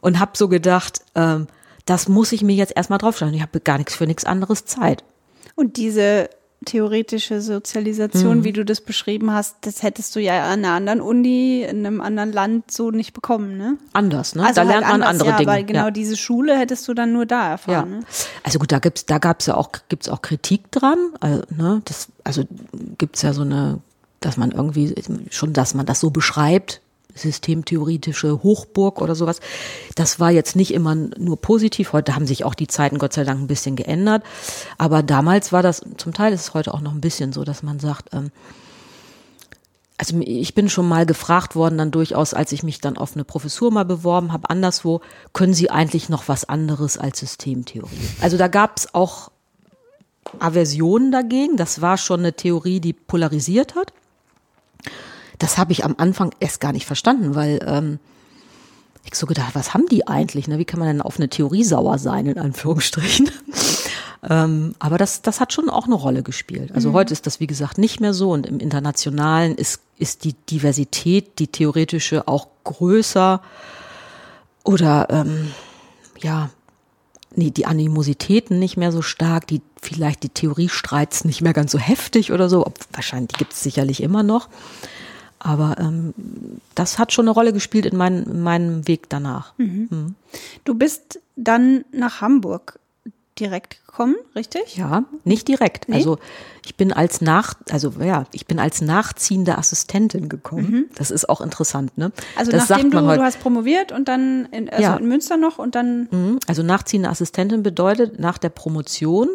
[0.00, 1.46] und habe so gedacht, ähm,
[1.84, 3.34] das muss ich mir jetzt erstmal draufstellen.
[3.34, 5.04] Ich habe gar nichts für nichts anderes Zeit.
[5.54, 6.30] Und diese
[6.64, 8.44] theoretische Sozialisation, mhm.
[8.44, 12.00] wie du das beschrieben hast, das hättest du ja an einer anderen Uni, in einem
[12.00, 13.78] anderen Land so nicht bekommen, ne?
[13.92, 14.44] Anders, ne?
[14.44, 15.52] Also da lernt halt man anders, andere ja, Dinge.
[15.52, 15.90] Aber genau ja.
[15.90, 17.90] diese Schule hättest du dann nur da erfahren.
[17.92, 17.98] Ja.
[17.98, 18.04] Ne?
[18.42, 21.80] Also gut, da gibt's, da gab's ja auch, gibt's auch Kritik dran, also, ne?
[21.84, 22.42] Das, also
[22.98, 23.80] gibt's ja so eine,
[24.20, 24.94] dass man irgendwie
[25.30, 26.80] schon, dass man das so beschreibt,
[27.18, 29.40] systemtheoretische Hochburg oder sowas.
[29.94, 31.92] Das war jetzt nicht immer nur positiv.
[31.92, 34.22] Heute haben sich auch die Zeiten Gott sei Dank ein bisschen geändert.
[34.78, 37.62] Aber damals war das, zum Teil ist es heute auch noch ein bisschen so, dass
[37.62, 38.30] man sagt, ähm,
[39.98, 43.24] also ich bin schon mal gefragt worden, dann durchaus, als ich mich dann auf eine
[43.24, 45.00] Professur mal beworben habe, anderswo,
[45.32, 47.90] können Sie eigentlich noch was anderes als Systemtheorie?
[48.20, 49.32] Also da gab es auch
[50.38, 51.56] Aversionen dagegen.
[51.56, 53.92] Das war schon eine Theorie, die polarisiert hat.
[55.38, 57.98] Das habe ich am Anfang erst gar nicht verstanden, weil ähm,
[59.04, 60.48] ich so gedacht, was haben die eigentlich?
[60.48, 60.58] Ne?
[60.58, 63.30] Wie kann man denn auf eine Theorie sauer sein, in Anführungsstrichen?
[64.28, 66.72] ähm, aber das, das hat schon auch eine Rolle gespielt.
[66.72, 66.94] Also mhm.
[66.94, 71.38] heute ist das, wie gesagt, nicht mehr so und im Internationalen ist, ist die Diversität,
[71.38, 73.40] die theoretische, auch größer
[74.64, 75.52] oder ähm,
[76.18, 76.50] ja,
[77.34, 81.78] nee, die Animositäten nicht mehr so stark, die vielleicht die Theoriestreits nicht mehr ganz so
[81.78, 82.66] heftig oder so.
[82.92, 84.48] Wahrscheinlich gibt es sicherlich immer noch.
[85.38, 86.14] Aber ähm,
[86.74, 89.52] das hat schon eine Rolle gespielt in, mein, in meinem Weg danach.
[89.56, 89.88] Mhm.
[89.90, 90.14] Mhm.
[90.64, 92.78] Du bist dann nach Hamburg
[93.38, 94.76] direkt gekommen, richtig?
[94.76, 95.88] Ja, nicht direkt.
[95.88, 95.96] Nee?
[95.96, 96.18] Also
[96.64, 100.70] ich bin als nach, also ja, ich bin als nachziehende Assistentin gekommen.
[100.70, 100.84] Mhm.
[100.96, 102.12] Das ist auch interessant, ne?
[102.36, 104.96] Also das nachdem du, du hast promoviert und dann in, also ja.
[104.96, 106.08] in Münster noch und dann.
[106.10, 106.40] Mhm.
[106.46, 109.28] Also nachziehende Assistentin bedeutet nach der Promotion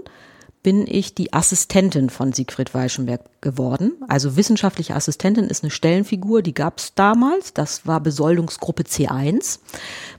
[0.63, 3.91] bin ich die Assistentin von Siegfried Weichenberg geworden.
[4.07, 7.53] Also wissenschaftliche Assistentin ist eine Stellenfigur, die gab es damals.
[7.53, 9.59] Das war Besoldungsgruppe C1.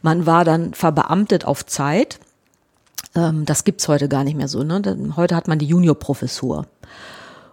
[0.02, 2.20] Man war dann verbeamtet auf Zeit.
[3.14, 4.62] Ähm, das gibt's heute gar nicht mehr so.
[4.62, 4.83] Ne?
[5.16, 6.66] Heute hat man die Juniorprofessur.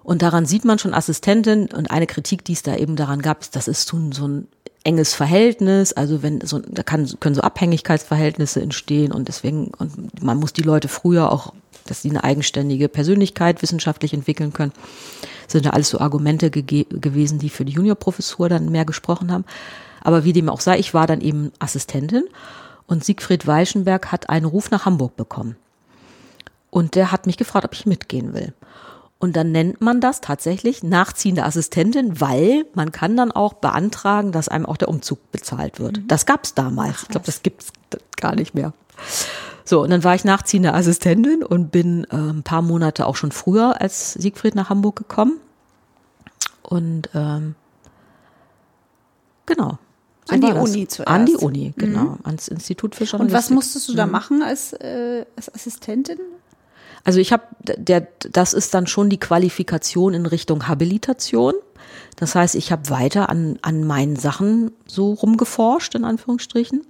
[0.04, 3.50] Und daran sieht man schon Assistentin und eine Kritik, die es da eben daran gab,
[3.52, 4.48] das ist so ein, so ein
[4.84, 10.38] enges Verhältnis, also wenn so, da kann, können so Abhängigkeitsverhältnisse entstehen und deswegen, und man
[10.38, 11.54] muss die Leute früher auch
[11.86, 14.74] dass sie eine eigenständige Persönlichkeit wissenschaftlich entwickeln können.
[15.44, 19.46] Das sind ja alles so Argumente gewesen, die für die Juniorprofessur dann mehr gesprochen haben.
[20.02, 22.24] Aber wie dem auch sei, ich war dann eben Assistentin
[22.88, 25.56] und Siegfried Weichenberg hat einen Ruf nach Hamburg bekommen.
[26.70, 28.54] Und der hat mich gefragt, ob ich mitgehen will.
[29.20, 34.50] Und dann nennt man das tatsächlich nachziehende Assistentin, weil man kann dann auch beantragen, dass
[34.50, 35.98] einem auch der Umzug bezahlt wird.
[35.98, 36.08] Mhm.
[36.08, 37.04] Das gab es damals.
[37.04, 38.74] ich glaube, das gibt es gar nicht mehr.
[39.72, 43.32] So, und dann war ich nachziehende Assistentin und bin äh, ein paar Monate auch schon
[43.32, 45.40] früher als Siegfried nach Hamburg gekommen.
[46.62, 47.56] Und ähm,
[49.46, 49.80] genau.
[50.26, 51.10] So an die Uni zuerst.
[51.10, 52.04] An die Uni, genau.
[52.04, 52.18] Mhm.
[52.24, 53.34] Ans Institut für Journalistik.
[53.34, 54.12] Und was musstest du da mhm.
[54.12, 56.20] machen als, äh, als Assistentin?
[57.06, 61.54] Also ich habe, der, das ist dann schon die Qualifikation in Richtung Habilitation.
[62.18, 66.86] Das heißt, ich habe weiter an, an meinen Sachen so rumgeforscht, in Anführungsstrichen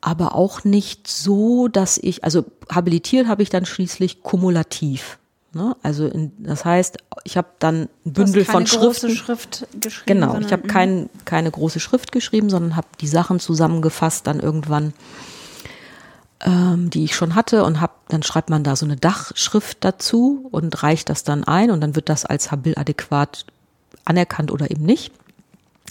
[0.00, 5.18] aber auch nicht so, dass ich, also habilitiert habe ich dann schließlich kumulativ.
[5.52, 5.76] Ne?
[5.82, 9.10] Also in, das heißt, ich habe dann ein Bündel von Schriften.
[9.10, 10.20] Schrift geschrieben.
[10.20, 10.68] Genau, ich habe mhm.
[10.68, 14.92] kein, keine große Schrift geschrieben, sondern habe die Sachen zusammengefasst dann irgendwann,
[16.40, 20.48] ähm, die ich schon hatte und habe, dann schreibt man da so eine Dachschrift dazu
[20.52, 23.46] und reicht das dann ein und dann wird das als habil adäquat
[24.04, 25.12] anerkannt oder eben nicht.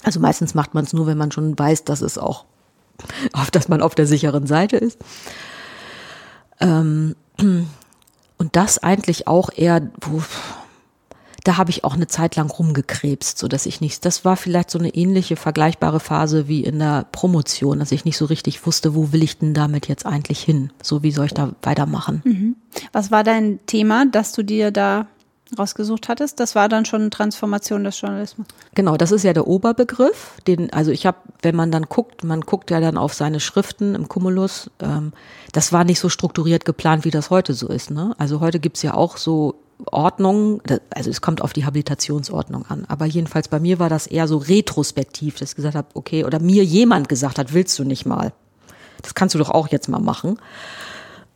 [0.03, 2.45] Also meistens macht man es nur, wenn man schon weiß, dass es auch
[3.33, 4.99] auf dass man auf der sicheren Seite ist.
[6.59, 7.15] Ähm,
[8.37, 10.21] und das eigentlich auch eher, wo,
[11.43, 13.99] da habe ich auch eine Zeit lang rumgekrebst, so dass ich nichts.
[13.99, 18.17] Das war vielleicht so eine ähnliche, vergleichbare Phase wie in der Promotion, dass ich nicht
[18.17, 20.71] so richtig wusste, wo will ich denn damit jetzt eigentlich hin?
[20.83, 22.21] So wie soll ich da weitermachen?
[22.25, 22.55] Mhm.
[22.91, 25.07] Was war dein Thema, dass du dir da
[25.57, 28.47] rausgesucht hattest, das war dann schon Transformation des Journalismus.
[28.75, 30.33] Genau, das ist ja der Oberbegriff.
[30.47, 33.95] Den, also ich habe, wenn man dann guckt, man guckt ja dann auf seine Schriften
[33.95, 35.13] im Cumulus, ähm,
[35.53, 37.91] das war nicht so strukturiert geplant, wie das heute so ist.
[37.91, 38.15] Ne?
[38.17, 39.55] Also heute gibt's ja auch so
[39.85, 42.85] Ordnungen, also es kommt auf die Habilitationsordnung an.
[42.87, 46.39] Aber jedenfalls bei mir war das eher so retrospektiv, dass ich gesagt habe, okay, oder
[46.39, 48.33] mir jemand gesagt hat, willst du nicht mal?
[49.01, 50.39] Das kannst du doch auch jetzt mal machen.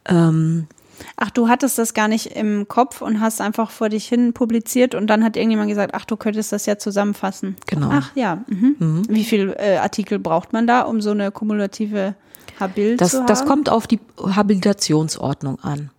[0.05, 0.67] Ähm,
[1.15, 4.95] Ach, du hattest das gar nicht im Kopf und hast einfach vor dich hin publiziert
[4.95, 7.55] und dann hat irgendjemand gesagt, ach, du könntest das ja zusammenfassen.
[7.67, 7.89] Genau.
[7.91, 8.43] Ach ja.
[8.47, 8.75] Mhm.
[8.79, 9.03] Mhm.
[9.09, 12.15] Wie viel äh, Artikel braucht man da, um so eine kumulative
[12.59, 13.27] Habil das, zu haben?
[13.27, 15.91] Das kommt auf die Habilitationsordnung an.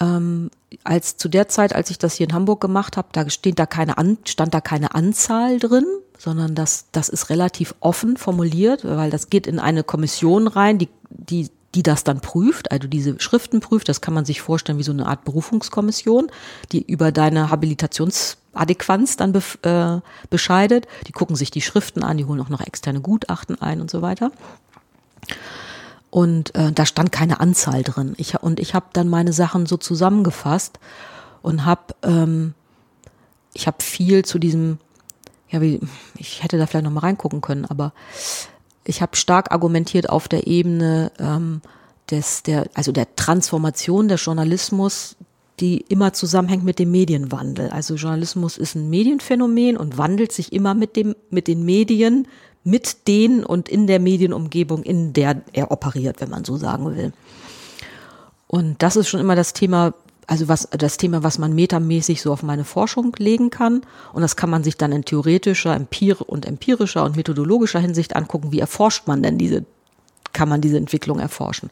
[0.00, 0.50] Ähm,
[0.84, 3.66] als zu der Zeit, als ich das hier in Hamburg gemacht habe, da steht da
[3.66, 5.84] keine an, stand da keine Anzahl drin,
[6.18, 10.88] sondern das, das ist relativ offen formuliert, weil das geht in eine Kommission rein, die,
[11.10, 13.88] die die das dann prüft, also diese Schriften prüft.
[13.88, 16.30] Das kann man sich vorstellen wie so eine Art Berufungskommission,
[16.70, 20.86] die über deine Habilitationsadäquanz dann be äh, bescheidet.
[21.06, 24.02] Die gucken sich die Schriften an, die holen auch noch externe Gutachten ein und so
[24.02, 24.32] weiter.
[26.10, 28.12] Und äh, da stand keine Anzahl drin.
[28.18, 30.78] Ich, und ich habe dann meine Sachen so zusammengefasst
[31.40, 32.54] und habe ähm,
[33.54, 34.78] ich habe viel zu diesem
[35.48, 35.80] ja wie
[36.16, 37.92] ich hätte da vielleicht noch mal reingucken können, aber
[38.84, 41.60] ich habe stark argumentiert auf der Ebene ähm,
[42.10, 45.16] des der also der Transformation des Journalismus,
[45.60, 47.70] die immer zusammenhängt mit dem Medienwandel.
[47.70, 52.26] Also Journalismus ist ein Medienphänomen und wandelt sich immer mit dem mit den Medien
[52.64, 57.12] mit den und in der Medienumgebung, in der er operiert, wenn man so sagen will.
[58.46, 59.94] Und das ist schon immer das Thema,
[60.32, 63.82] also was das Thema, was man metamäßig so auf meine Forschung legen kann.
[64.14, 68.50] Und das kann man sich dann in theoretischer, empir und empirischer und methodologischer Hinsicht angucken.
[68.50, 69.66] Wie erforscht man denn diese,
[70.32, 71.68] kann man diese Entwicklung erforschen?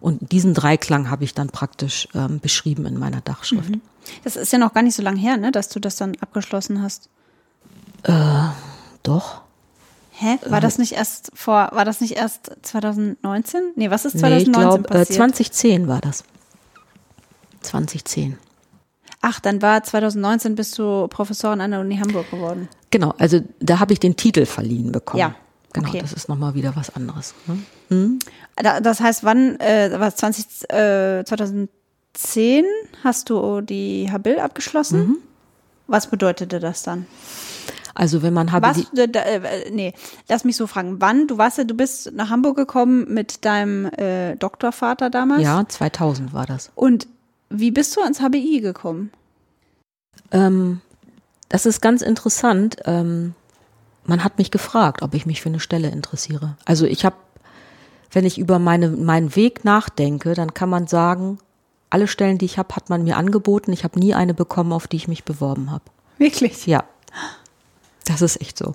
[0.00, 3.70] Und diesen Dreiklang habe ich dann praktisch ähm, beschrieben in meiner Dachschrift.
[3.70, 3.80] Mhm.
[4.22, 6.82] Das ist ja noch gar nicht so lange her, ne, dass du das dann abgeschlossen
[6.82, 7.08] hast.
[8.04, 8.12] Äh,
[9.02, 9.40] doch.
[10.12, 10.38] Hä?
[10.46, 13.72] War das nicht erst vor, war das nicht erst 2019?
[13.74, 15.10] Nee, was ist 2019 nee, ich glaub, passiert?
[15.10, 16.22] Äh, 2010 war das.
[17.64, 18.38] 2010.
[19.20, 22.68] Ach, dann war 2019 bist du Professorin an der Uni Hamburg geworden.
[22.90, 25.20] Genau, also da habe ich den Titel verliehen bekommen.
[25.20, 25.34] Ja.
[25.72, 25.98] Genau, okay.
[26.00, 27.34] das ist nochmal wieder was anderes.
[27.46, 27.58] Ne?
[27.88, 28.18] Hm?
[28.82, 32.64] Das heißt, wann, äh, war 20, äh, 2010
[33.02, 34.98] hast du die Habil abgeschlossen?
[34.98, 35.16] Mhm.
[35.88, 37.06] Was bedeutete das dann?
[37.94, 39.94] Also wenn man Was, äh, äh, nee,
[40.28, 41.00] lass mich so fragen.
[41.00, 41.28] Wann?
[41.28, 45.42] Du warst ja, du bist nach Hamburg gekommen mit deinem äh, Doktorvater damals?
[45.42, 46.70] Ja, 2000 war das.
[46.74, 47.06] Und
[47.50, 49.10] wie bist du ans HBI gekommen?
[50.30, 50.80] Ähm,
[51.48, 52.76] das ist ganz interessant.
[52.84, 53.34] Ähm,
[54.04, 56.56] man hat mich gefragt, ob ich mich für eine Stelle interessiere.
[56.64, 57.16] Also ich habe,
[58.10, 61.38] wenn ich über meine, meinen Weg nachdenke, dann kann man sagen,
[61.90, 63.72] alle Stellen, die ich habe, hat man mir angeboten.
[63.72, 65.84] Ich habe nie eine bekommen, auf die ich mich beworben habe.
[66.18, 66.66] Wirklich?
[66.66, 66.84] Ja.
[68.04, 68.74] Das ist echt so.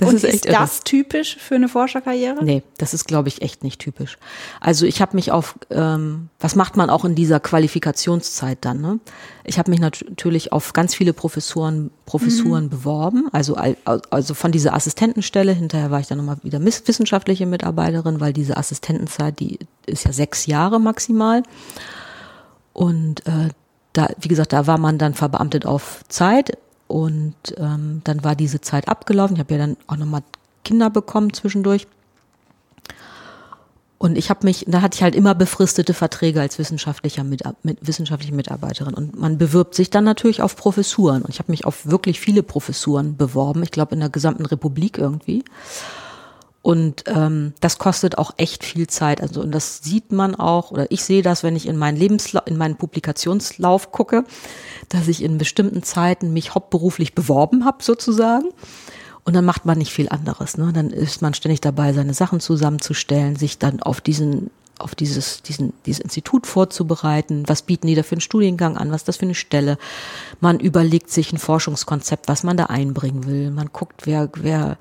[0.00, 2.42] Das Und ist, ist das typisch für eine Forscherkarriere?
[2.42, 4.16] Nee, das ist, glaube ich, echt nicht typisch.
[4.58, 8.80] Also ich habe mich auf, ähm, was macht man auch in dieser Qualifikationszeit dann?
[8.80, 8.98] Ne?
[9.44, 12.70] Ich habe mich natürlich auf ganz viele Professoren, Professuren mhm.
[12.70, 18.32] beworben, also, also von dieser Assistentenstelle, hinterher war ich dann nochmal wieder wissenschaftliche Mitarbeiterin, weil
[18.32, 21.42] diese Assistentenzeit, die ist ja sechs Jahre maximal.
[22.72, 23.50] Und äh,
[23.92, 26.56] da, wie gesagt, da war man dann verbeamtet auf Zeit
[26.90, 29.36] und ähm, dann war diese Zeit abgelaufen.
[29.36, 30.22] Ich habe ja dann auch nochmal
[30.64, 31.86] Kinder bekommen zwischendurch.
[33.98, 37.86] Und ich habe mich, da hatte ich halt immer befristete Verträge als wissenschaftlicher mit, mit,
[37.86, 38.94] wissenschaftliche Mitarbeiterin.
[38.94, 41.22] Und man bewirbt sich dann natürlich auf Professuren.
[41.22, 43.62] Und ich habe mich auf wirklich viele Professuren beworben.
[43.62, 45.44] Ich glaube in der gesamten Republik irgendwie.
[46.62, 49.22] Und ähm, das kostet auch echt viel Zeit.
[49.22, 52.46] Also und das sieht man auch, oder ich sehe das, wenn ich in meinen Lebenslauf,
[52.46, 54.24] in meinen Publikationslauf gucke,
[54.90, 58.48] dass ich in bestimmten Zeiten mich hauptberuflich beworben habe, sozusagen.
[59.24, 60.58] Und dann macht man nicht viel anderes.
[60.58, 60.72] Ne?
[60.72, 65.72] Dann ist man ständig dabei, seine Sachen zusammenzustellen, sich dann auf diesen auf dieses, diesen,
[65.86, 67.44] dieses Institut vorzubereiten.
[67.46, 68.90] Was bieten die da für einen Studiengang an?
[68.90, 69.78] Was ist das für eine Stelle?
[70.40, 73.50] Man überlegt sich ein Forschungskonzept, was man da einbringen will.
[73.50, 74.78] Man guckt, wer, wer,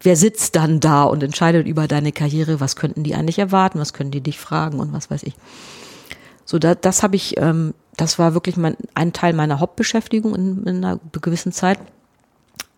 [0.00, 2.60] wer sitzt dann da und entscheidet über deine Karriere.
[2.60, 3.78] Was könnten die eigentlich erwarten?
[3.78, 4.80] Was können die dich fragen?
[4.80, 5.34] Und was weiß ich.
[6.44, 10.64] So, da, das habe ich, ähm, das war wirklich mein, ein Teil meiner Hauptbeschäftigung in,
[10.64, 11.78] in einer gewissen Zeit.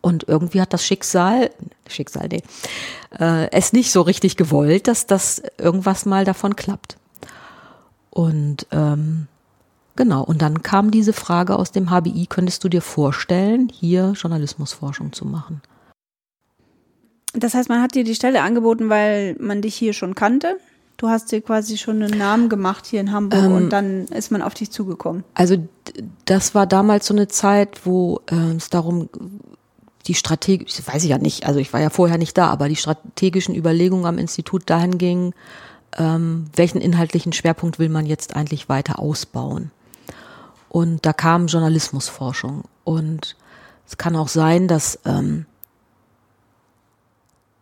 [0.06, 1.50] Und irgendwie hat das Schicksal,
[1.88, 2.44] Schicksal, nee,
[3.18, 6.96] äh, es nicht so richtig gewollt, dass das irgendwas mal davon klappt.
[8.10, 9.26] Und ähm,
[9.96, 15.12] genau, und dann kam diese Frage aus dem HBI, könntest du dir vorstellen, hier Journalismusforschung
[15.12, 15.60] zu machen?
[17.32, 20.56] Das heißt, man hat dir die Stelle angeboten, weil man dich hier schon kannte?
[20.98, 24.30] Du hast dir quasi schon einen Namen gemacht hier in Hamburg ähm, und dann ist
[24.30, 25.24] man auf dich zugekommen.
[25.34, 25.56] Also
[26.26, 29.08] das war damals so eine Zeit, wo äh, es darum
[30.06, 32.76] die strategisch, weiß ich ja nicht, also ich war ja vorher nicht da, aber die
[32.76, 35.34] strategischen Überlegungen am Institut dahin gingen,
[35.96, 39.70] ähm, welchen inhaltlichen Schwerpunkt will man jetzt eigentlich weiter ausbauen.
[40.68, 42.64] Und da kam Journalismusforschung.
[42.84, 43.36] Und
[43.86, 45.46] es kann auch sein, dass ähm,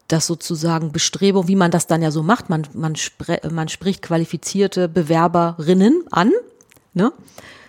[0.09, 4.03] das sozusagen Bestrebung, wie man das dann ja so macht, man, man, spre man spricht
[4.03, 6.33] qualifizierte Bewerberinnen an,
[6.93, 7.13] ne?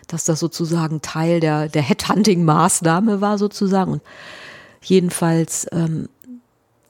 [0.07, 3.93] dass das sozusagen Teil der, der Headhunting-Maßnahme war sozusagen.
[3.93, 4.01] Und
[4.85, 6.09] Jedenfalls ähm,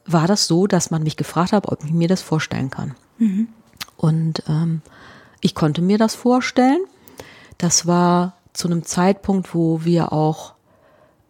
[0.04, 2.94] war das so, dass man mich gefragt hat, ob ich mir das vorstellen kann.
[3.18, 3.48] Mhm.
[3.96, 4.82] Und ähm,
[5.40, 6.80] ich konnte mir das vorstellen.
[7.58, 10.52] Das war zu einem Zeitpunkt, wo wir auch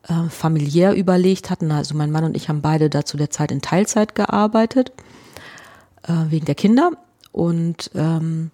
[0.08, 1.70] äh, familiär überlegt hatten.
[1.70, 4.92] Also mein Mann und ich haben beide da zu der Zeit in Teilzeit gearbeitet,
[6.02, 6.92] äh, wegen der Kinder.
[7.30, 8.50] Und ähm,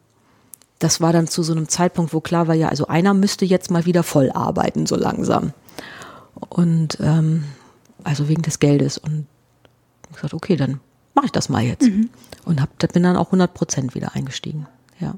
[0.78, 3.70] das war dann zu so einem Zeitpunkt, wo klar war, ja, also einer müsste jetzt
[3.70, 5.54] mal wieder voll arbeiten, so langsam.
[6.50, 7.44] Und ähm,
[8.05, 8.98] also wegen des Geldes.
[8.98, 9.26] Und
[10.11, 10.80] ich gesagt, okay, dann
[11.14, 11.88] mache ich das mal jetzt.
[11.88, 12.11] Mhm.
[12.44, 14.66] Und hab, bin dann auch 100 Prozent wieder eingestiegen.
[15.00, 15.14] Ja.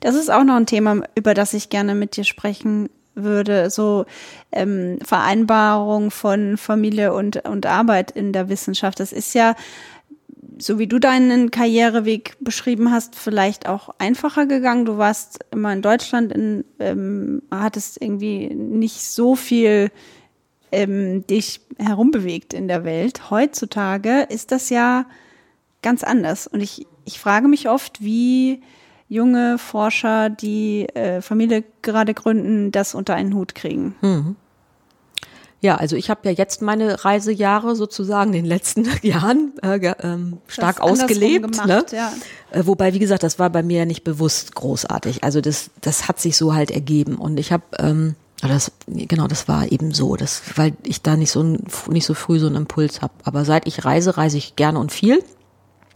[0.00, 3.70] Das ist auch noch ein Thema, über das ich gerne mit dir sprechen würde.
[3.70, 4.06] So
[4.50, 9.00] ähm, Vereinbarung von Familie und, und Arbeit in der Wissenschaft.
[9.00, 9.54] Das ist ja
[10.58, 14.84] so wie du deinen Karriereweg beschrieben hast, vielleicht auch einfacher gegangen.
[14.84, 19.90] Du warst immer in Deutschland, in, ähm, hattest irgendwie nicht so viel
[20.72, 23.30] ähm, dich herumbewegt in der Welt.
[23.30, 25.06] Heutzutage ist das ja
[25.82, 26.46] ganz anders.
[26.46, 28.62] Und ich, ich frage mich oft, wie
[29.08, 33.94] junge Forscher, die äh, Familie gerade gründen, das unter einen Hut kriegen.
[34.00, 34.36] Mhm.
[35.62, 40.38] Ja, also ich habe ja jetzt meine Reisejahre sozusagen in den letzten Jahren äh, ähm,
[40.48, 41.52] stark ausgelebt.
[41.52, 41.84] Gemacht, ne?
[41.92, 42.12] ja.
[42.50, 45.22] äh, wobei, wie gesagt, das war bei mir ja nicht bewusst großartig.
[45.22, 47.14] Also das, das hat sich so halt ergeben.
[47.14, 48.16] Und ich habe, ähm,
[48.48, 51.42] das, genau, das war eben so, das, weil ich da nicht so
[51.88, 53.14] nicht so früh so einen Impuls habe.
[53.24, 55.22] Aber seit ich reise, reise ich gerne und viel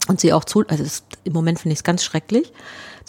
[0.07, 0.63] und sehe auch zu.
[0.67, 2.53] Also das, im Moment finde ich es ganz schrecklich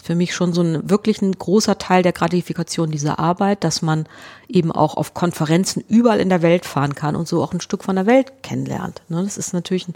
[0.01, 4.07] für mich schon so ein wirklich ein großer Teil der Gratifikation dieser Arbeit, dass man
[4.47, 7.83] eben auch auf Konferenzen überall in der Welt fahren kann und so auch ein Stück
[7.83, 9.01] von der Welt kennenlernt.
[9.09, 9.95] Ne, das ist natürlich ein,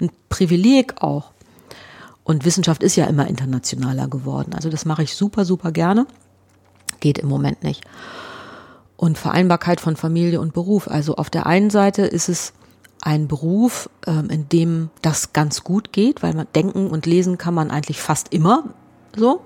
[0.00, 1.32] ein Privileg auch.
[2.24, 4.52] Und Wissenschaft ist ja immer internationaler geworden.
[4.54, 6.06] Also das mache ich super, super gerne.
[7.00, 7.84] Geht im Moment nicht.
[8.98, 10.88] Und Vereinbarkeit von Familie und Beruf.
[10.88, 12.52] Also auf der einen Seite ist es
[13.00, 17.54] ein Beruf, ähm, in dem das ganz gut geht, weil man denken und lesen kann
[17.54, 18.64] man eigentlich fast immer
[19.16, 19.40] so.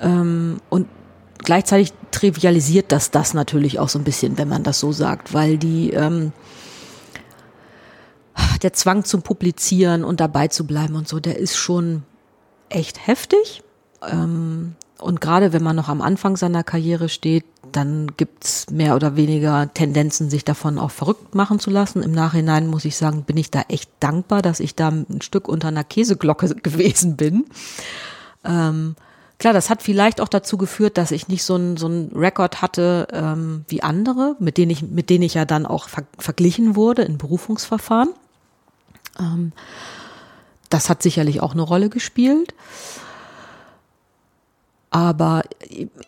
[0.00, 0.86] Ähm, und
[1.38, 5.58] gleichzeitig trivialisiert das das natürlich auch so ein bisschen, wenn man das so sagt, weil
[5.58, 6.32] die ähm,
[8.62, 12.02] der Zwang zum Publizieren und dabei zu bleiben und so, der ist schon
[12.68, 13.62] echt heftig.
[14.06, 19.16] Ähm, und gerade wenn man noch am Anfang seiner Karriere steht, dann gibt's mehr oder
[19.16, 22.02] weniger Tendenzen, sich davon auch verrückt machen zu lassen.
[22.02, 25.48] Im Nachhinein muss ich sagen, bin ich da echt dankbar, dass ich da ein Stück
[25.48, 27.46] unter einer Käseglocke gewesen bin.
[28.44, 28.96] Ähm,
[29.38, 32.62] klar, das hat vielleicht auch dazu geführt, dass ich nicht so ein so ein Rekord
[32.62, 36.76] hatte ähm, wie andere, mit denen ich mit denen ich ja dann auch ver verglichen
[36.76, 38.10] wurde in Berufungsverfahren.
[39.18, 39.52] Ähm,
[40.68, 42.54] das hat sicherlich auch eine Rolle gespielt.
[44.90, 45.42] Aber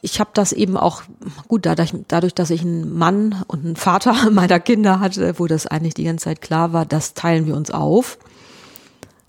[0.00, 1.02] ich habe das eben auch,
[1.46, 5.66] gut, dadurch, dadurch, dass ich einen Mann und einen Vater meiner Kinder hatte, wo das
[5.66, 8.18] eigentlich die ganze Zeit klar war, das teilen wir uns auf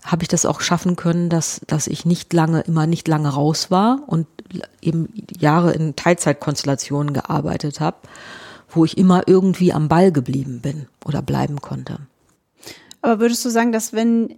[0.04, 3.70] habe ich das auch schaffen können, dass, dass ich nicht lange, immer nicht lange raus
[3.70, 4.26] war und
[4.82, 7.96] eben Jahre in Teilzeitkonstellationen gearbeitet habe,
[8.68, 11.98] wo ich immer irgendwie am Ball geblieben bin oder bleiben konnte.
[13.00, 14.36] Aber würdest du sagen, dass wenn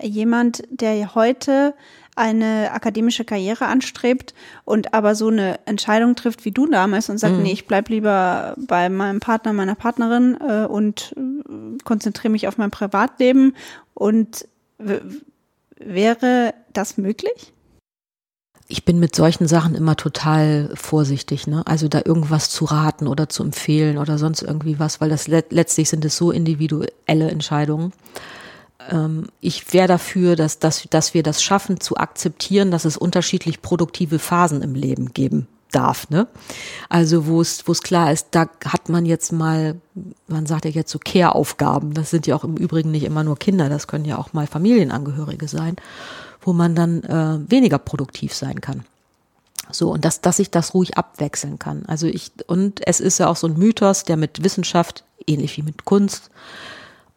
[0.00, 1.74] jemand, der heute
[2.16, 4.34] eine akademische Karriere anstrebt
[4.64, 7.42] und aber so eine Entscheidung trifft wie du damals und sagt, mhm.
[7.44, 12.58] nee, ich bleib lieber bei meinem Partner, meiner Partnerin äh, und äh, konzentriere mich auf
[12.58, 13.54] mein Privatleben
[13.94, 14.46] und
[15.76, 17.52] wäre das möglich?
[18.68, 21.66] Ich bin mit solchen Sachen immer total vorsichtig, ne?
[21.66, 25.88] Also da irgendwas zu raten oder zu empfehlen oder sonst irgendwie was, weil das letztlich
[25.88, 27.92] sind es so individuelle Entscheidungen.
[28.88, 33.62] Ähm, ich wäre dafür, dass, dass, dass wir das schaffen zu akzeptieren, dass es unterschiedlich
[33.62, 36.10] produktive Phasen im Leben geben darf.
[36.10, 36.26] Ne?
[36.88, 39.80] Also wo es wo es klar ist, da hat man jetzt mal,
[40.26, 41.94] man sagt ja jetzt so Care-Aufgaben.
[41.94, 44.46] Das sind ja auch im Übrigen nicht immer nur Kinder, das können ja auch mal
[44.46, 45.76] Familienangehörige sein,
[46.40, 48.84] wo man dann äh, weniger produktiv sein kann.
[49.72, 51.84] So, und dass, dass ich das ruhig abwechseln kann.
[51.86, 55.62] Also ich, und es ist ja auch so ein Mythos, der mit Wissenschaft, ähnlich wie
[55.62, 56.30] mit Kunst,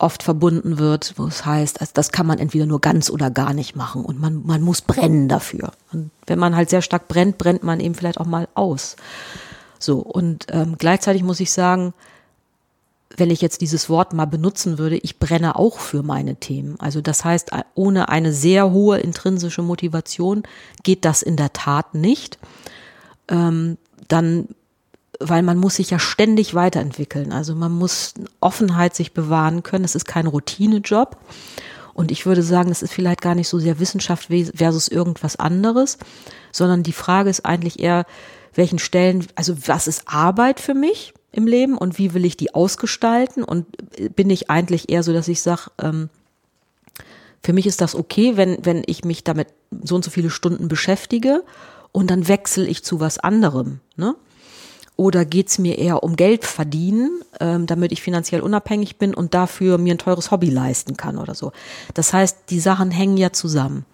[0.03, 3.53] oft verbunden wird, wo es heißt, also das kann man entweder nur ganz oder gar
[3.53, 5.71] nicht machen und man, man muss brennen dafür.
[5.91, 8.97] Und wenn man halt sehr stark brennt, brennt man eben vielleicht auch mal aus.
[9.79, 11.93] So, und ähm, gleichzeitig muss ich sagen,
[13.15, 16.79] wenn ich jetzt dieses Wort mal benutzen würde, ich brenne auch für meine Themen.
[16.79, 20.43] Also das heißt, ohne eine sehr hohe intrinsische Motivation
[20.83, 22.39] geht das in der Tat nicht.
[23.29, 23.77] Ähm,
[24.07, 24.49] dann
[25.19, 27.31] weil man muss sich ja ständig weiterentwickeln.
[27.31, 29.85] Also man muss Offenheit sich bewahren können.
[29.85, 31.17] Es ist kein Routinejob.
[31.93, 35.99] Und ich würde sagen, es ist vielleicht gar nicht so sehr Wissenschaft versus irgendwas anderes,
[36.51, 38.05] sondern die Frage ist eigentlich eher,
[38.55, 42.53] welchen Stellen, also was ist Arbeit für mich im Leben und wie will ich die
[42.53, 43.43] ausgestalten?
[43.43, 43.65] Und
[44.15, 46.09] bin ich eigentlich eher so, dass ich sage, ähm,
[47.43, 49.47] für mich ist das okay, wenn, wenn ich mich damit
[49.83, 51.43] so und so viele Stunden beschäftige
[51.91, 53.79] und dann wechsle ich zu was anderem.
[53.97, 54.15] Ne?
[54.95, 59.77] Oder geht's mir eher um Geld verdienen, ähm, damit ich finanziell unabhängig bin und dafür
[59.77, 61.51] mir ein teures Hobby leisten kann oder so.
[61.95, 63.85] Das heißt, die Sachen hängen ja zusammen.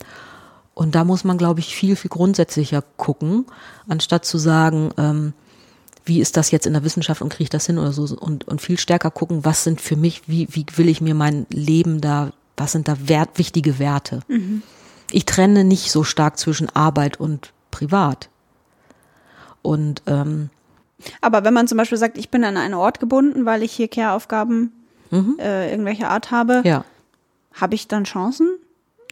[0.74, 3.46] Und da muss man, glaube ich, viel, viel grundsätzlicher gucken,
[3.88, 5.34] anstatt zu sagen, ähm,
[6.06, 8.48] wie ist das jetzt in der Wissenschaft und kriege ich das hin oder so und,
[8.48, 12.02] und viel stärker gucken, was sind für mich, wie, wie will ich mir mein Leben
[12.02, 14.22] da, was sind da wert, wichtige Werte.
[14.28, 14.64] Mhm.
[15.12, 18.30] Ich trenne nicht so stark zwischen Arbeit und Privat.
[19.62, 20.50] Und ähm,
[21.22, 23.88] aber wenn man zum Beispiel sagt, ich bin an einen Ort gebunden, weil ich hier
[23.88, 24.72] Care-Aufgaben
[25.12, 25.38] mhm.
[25.40, 26.84] äh, irgendwelcher Art habe, ja.
[27.54, 28.50] habe ich dann Chancen?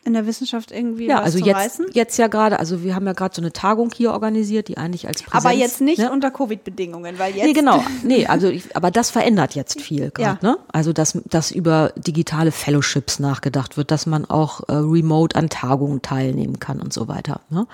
[0.07, 1.85] In der Wissenschaft irgendwie ja, was also zu jetzt, reißen?
[1.93, 5.07] jetzt ja gerade, also wir haben ja gerade so eine Tagung hier organisiert, die eigentlich
[5.07, 6.11] als Präsenz, Aber jetzt nicht ne?
[6.11, 7.45] unter Covid-Bedingungen, weil jetzt.
[7.45, 7.83] Nee, genau.
[8.03, 10.51] Nee, also ich, aber das verändert jetzt viel gerade, Ja.
[10.51, 10.57] ne?
[10.71, 16.01] Also dass, dass über digitale Fellowships nachgedacht wird, dass man auch äh, remote an Tagungen
[16.01, 17.41] teilnehmen kann und so weiter.
[17.49, 17.67] Ne?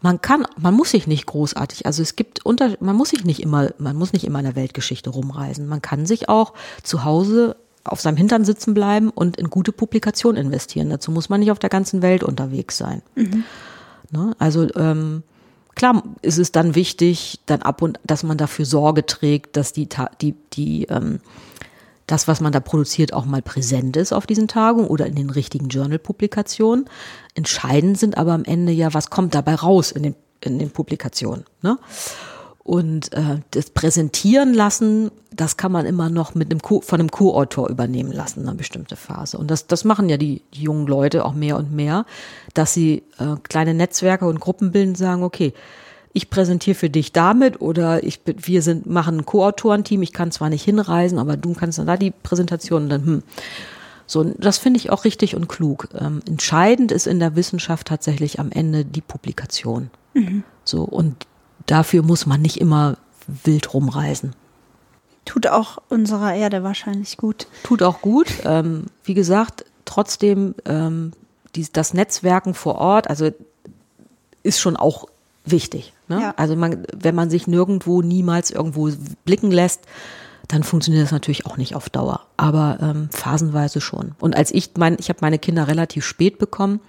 [0.00, 3.42] Man kann, man muss sich nicht großartig, also es gibt unter, man muss sich nicht
[3.42, 5.66] immer, man muss nicht immer in der Weltgeschichte rumreisen.
[5.66, 10.36] Man kann sich auch zu Hause auf seinem Hintern sitzen bleiben und in gute Publikation
[10.36, 10.90] investieren.
[10.90, 13.02] Dazu muss man nicht auf der ganzen Welt unterwegs sein.
[14.10, 14.34] Ne?
[14.38, 15.22] Also ähm,
[15.74, 19.88] klar ist es dann wichtig, dann ab und dass man dafür Sorge trägt, dass die
[20.20, 21.20] die die ähm,
[22.06, 25.30] das, was man da produziert, auch mal präsent ist auf diesen Tagungen oder in den
[25.30, 26.84] richtigen Journal-Publikationen.
[27.34, 31.44] Entscheidend sind aber am Ende ja, was kommt dabei raus in den, in den Publikationen.
[31.62, 31.78] Ne?
[32.64, 37.10] Und äh, das Präsentieren lassen, das kann man immer noch mit einem Co von einem
[37.10, 39.36] Co-Autor übernehmen lassen, eine bestimmte Phase.
[39.36, 42.06] Und das, das machen ja die, die jungen Leute auch mehr und mehr,
[42.54, 45.52] dass sie äh, kleine Netzwerke und Gruppen bilden und sagen, okay,
[46.14, 50.48] ich präsentiere für dich damit oder ich wir sind machen ein Co-Autorenteam, ich kann zwar
[50.48, 53.22] nicht hinreisen, aber du kannst dann da die Präsentation und dann hm.
[54.06, 55.88] So, das finde ich auch richtig und klug.
[55.98, 59.90] Ähm, entscheidend ist in der Wissenschaft tatsächlich am Ende die Publikation.
[60.64, 61.26] So, und
[61.66, 62.96] dafür muss man nicht immer
[63.26, 64.34] wild rumreisen.
[65.24, 67.46] Tut auch unserer Erde wahrscheinlich gut.
[67.62, 68.28] Tut auch gut.
[68.44, 71.12] Ähm, wie gesagt, trotzdem ähm,
[71.56, 73.30] die, das Netzwerken vor Ort, also
[74.42, 75.06] ist schon auch
[75.44, 75.92] wichtig.
[76.08, 76.20] Ne?
[76.20, 76.34] Ja.
[76.36, 78.90] Also man, wenn man sich nirgendwo niemals irgendwo
[79.24, 79.82] blicken lässt,
[80.48, 82.26] dann funktioniert das natürlich auch nicht auf Dauer.
[82.36, 84.14] Aber ähm, phasenweise schon.
[84.18, 86.80] Und als ich mein, ich habe meine Kinder relativ spät bekommen.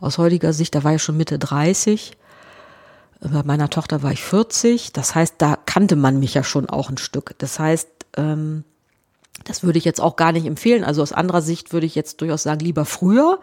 [0.00, 2.16] Aus heutiger Sicht, da war ich schon Mitte 30.
[3.32, 4.92] Bei meiner Tochter war ich 40.
[4.92, 7.34] Das heißt, da kannte man mich ja schon auch ein Stück.
[7.38, 8.64] Das heißt, ähm,
[9.44, 10.84] das würde ich jetzt auch gar nicht empfehlen.
[10.84, 13.38] Also aus anderer Sicht würde ich jetzt durchaus sagen, lieber früher.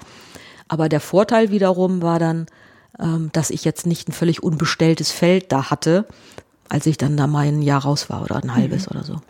[0.67, 2.47] Aber der Vorteil wiederum war dann,
[2.99, 6.07] ähm, dass ich jetzt nicht ein völlig unbestelltes Feld da hatte,
[6.69, 9.21] als ich dann da mal ein Jahr raus war oder ein halbes oder so.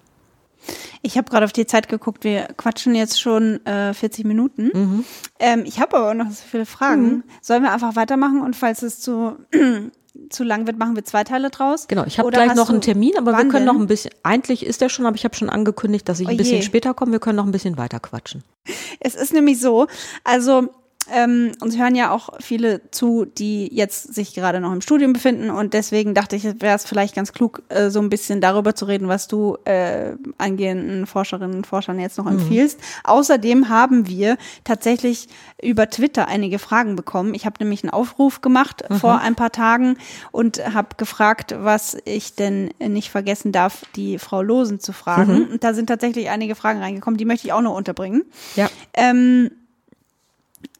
[1.01, 4.71] Ich habe gerade auf die Zeit geguckt, wir quatschen jetzt schon äh, 40 Minuten.
[4.73, 5.05] Mhm.
[5.39, 7.23] Ähm, ich habe aber noch so viele Fragen.
[7.41, 9.35] Sollen wir einfach weitermachen und falls es zu,
[10.29, 11.87] zu lang wird, machen wir zwei Teile draus?
[11.87, 14.65] Genau, ich habe gleich noch einen Termin, aber wir wann können noch ein bisschen, eigentlich
[14.65, 16.61] ist der schon, aber ich habe schon angekündigt, dass ich ein Oh bisschen je.
[16.61, 17.11] später komme.
[17.13, 18.43] Wir können noch ein bisschen weiter quatschen.
[18.99, 19.87] Es ist nämlich so,
[20.23, 20.69] also
[21.11, 25.49] ähm, uns hören ja auch viele zu, die jetzt sich gerade noch im Studium befinden
[25.49, 28.85] und deswegen dachte ich, wäre es vielleicht ganz klug, äh, so ein bisschen darüber zu
[28.85, 32.79] reden, was du äh, angehenden Forscherinnen und Forschern jetzt noch empfiehlst.
[33.03, 35.27] Außerdem haben wir tatsächlich
[35.61, 37.33] über Twitter einige Fragen bekommen.
[37.33, 39.97] Ich habe nämlich einen Aufruf gemacht vor ein paar Tagen
[40.31, 45.49] und habe gefragt, was ich denn nicht vergessen darf, die Frau Losen zu fragen.
[45.51, 48.23] Und da sind tatsächlich einige Fragen reingekommen, die möchte ich auch noch unterbringen.
[48.55, 48.69] Ja.
[48.93, 49.51] Ähm,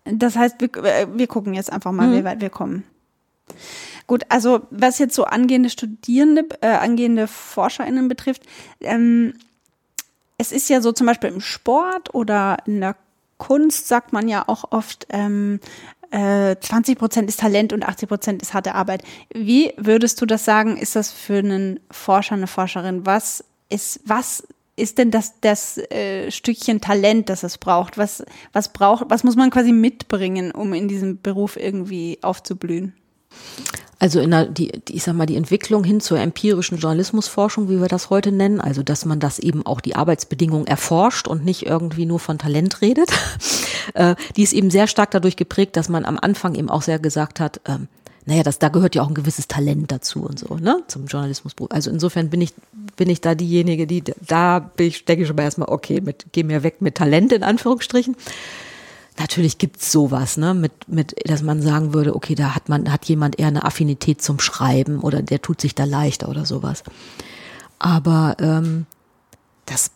[0.06, 2.84] das heißt, wir, äh, wir gucken jetzt einfach mal, wie weit wir kommen.
[4.06, 8.44] Gut, also was jetzt so angehende Studierende, äh, angehende ForscherInnen betrifft,
[8.82, 9.34] ähm,
[10.38, 12.96] es ist ja so zum Beispiel im Sport oder in der
[13.38, 15.60] Kunst sagt man ja auch oft, ähm,
[16.12, 19.04] äh, 20 Prozent ist Talent und 80 Prozent ist harte Arbeit.
[19.34, 20.78] Wie würdest du das sagen?
[20.78, 23.06] Ist das für einen Forscher, eine Forscherin?
[23.06, 27.98] Was ist, was ist denn das, das äh, Stückchen Talent, das es braucht?
[27.98, 32.94] Was, was braucht, was muss man quasi mitbringen, um in diesem Beruf irgendwie aufzublühen?
[34.00, 37.80] Also in der, die, die, ich sag mal, die Entwicklung hin zur empirischen Journalismusforschung, wie
[37.80, 41.66] wir das heute nennen, also dass man das eben auch die Arbeitsbedingungen erforscht und nicht
[41.66, 43.10] irgendwie nur von Talent redet,
[43.94, 47.00] äh, die ist eben sehr stark dadurch geprägt, dass man am Anfang eben auch sehr
[47.00, 47.88] gesagt hat, ähm,
[48.26, 51.72] naja, das, da gehört ja auch ein gewisses Talent dazu und so, ne, zum Journalismusberuf.
[51.72, 52.54] Also insofern bin ich,
[52.96, 56.28] bin ich da diejenige, die, da bin ich, denke ich schon mal erstmal, okay, mit,
[56.32, 58.16] geh mir weg mit Talent in Anführungsstrichen.
[59.20, 63.06] Natürlich gibt's sowas, ne, mit, mit, dass man sagen würde, okay, da hat man, hat
[63.06, 66.84] jemand eher eine Affinität zum Schreiben oder der tut sich da leichter oder sowas.
[67.78, 68.86] Aber ähm,
[69.66, 69.92] das,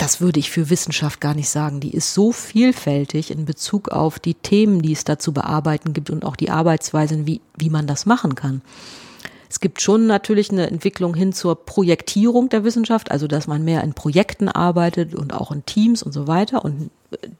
[0.00, 1.80] das würde ich für Wissenschaft gar nicht sagen.
[1.80, 6.08] Die ist so vielfältig in Bezug auf die Themen, die es da zu bearbeiten gibt
[6.08, 8.62] und auch die Arbeitsweisen, wie, wie man das machen kann.
[9.50, 13.84] Es gibt schon natürlich eine Entwicklung hin zur Projektierung der Wissenschaft, also dass man mehr
[13.84, 16.64] in Projekten arbeitet und auch in Teams und so weiter.
[16.64, 16.90] Und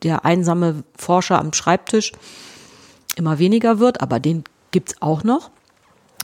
[0.02, 2.12] der einsame Forscher am Schreibtisch
[3.16, 5.50] immer weniger wird, aber den gibt's auch noch.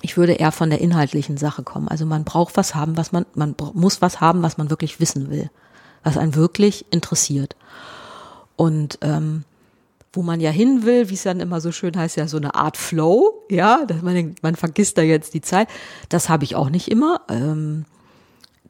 [0.03, 1.89] Ich würde eher von der inhaltlichen Sache kommen.
[1.89, 5.30] Also man braucht was haben, was man, man muss was haben, was man wirklich wissen
[5.30, 5.51] will,
[6.07, 7.57] was einen wirklich interessiert.
[8.55, 9.45] Und ähm,
[10.13, 12.55] wo man ja hin will, wie es dann immer so schön heißt, ja so eine
[12.55, 15.69] Art Flow, ja, dass man denkt, man vergisst da jetzt die Zeit.
[16.09, 17.85] Das habe ich auch nicht immer, ähm,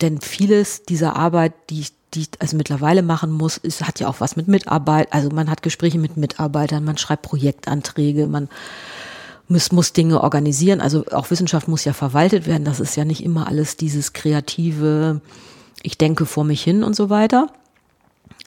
[0.01, 4.09] denn vieles dieser Arbeit, die ich die ich also mittlerweile machen muss, ist, hat ja
[4.09, 5.13] auch was mit Mitarbeit.
[5.13, 8.49] Also man hat Gespräche mit Mitarbeitern, man schreibt Projektanträge, man
[9.49, 10.81] muss, muss Dinge organisieren.
[10.81, 12.65] Also auch Wissenschaft muss ja verwaltet werden.
[12.65, 15.21] Das ist ja nicht immer alles dieses kreative,
[15.83, 17.49] ich denke vor mich hin und so weiter.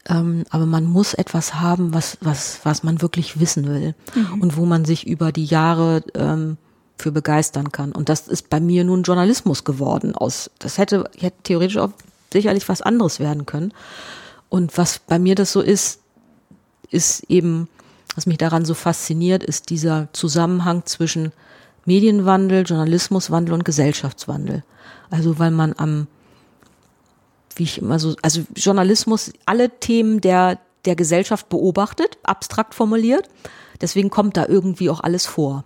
[0.07, 4.41] Ähm, aber man muss etwas haben, was, was, was man wirklich wissen will mhm.
[4.41, 6.57] und wo man sich über die Jahre ähm,
[6.97, 7.91] für begeistern kann.
[7.91, 10.15] Und das ist bei mir nun Journalismus geworden.
[10.15, 11.91] Aus, das hätte, hätte theoretisch auch
[12.31, 13.73] sicherlich was anderes werden können.
[14.49, 15.99] Und was bei mir das so ist,
[16.89, 17.67] ist eben,
[18.15, 21.31] was mich daran so fasziniert, ist dieser Zusammenhang zwischen
[21.85, 24.63] Medienwandel, Journalismuswandel und Gesellschaftswandel.
[25.09, 26.07] Also weil man am,
[27.59, 33.29] wie ich immer so, also Journalismus alle Themen der, der Gesellschaft beobachtet, abstrakt formuliert.
[33.81, 35.63] Deswegen kommt da irgendwie auch alles vor.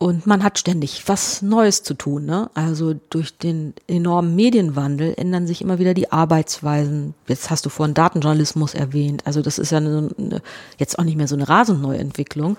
[0.00, 2.24] Und man hat ständig was Neues zu tun.
[2.24, 2.48] Ne?
[2.54, 7.14] Also durch den enormen Medienwandel ändern sich immer wieder die Arbeitsweisen.
[7.26, 9.26] Jetzt hast du vorhin Datenjournalismus erwähnt.
[9.26, 10.40] Also das ist ja eine, eine,
[10.78, 12.56] jetzt auch nicht mehr so eine rasend neue Entwicklung.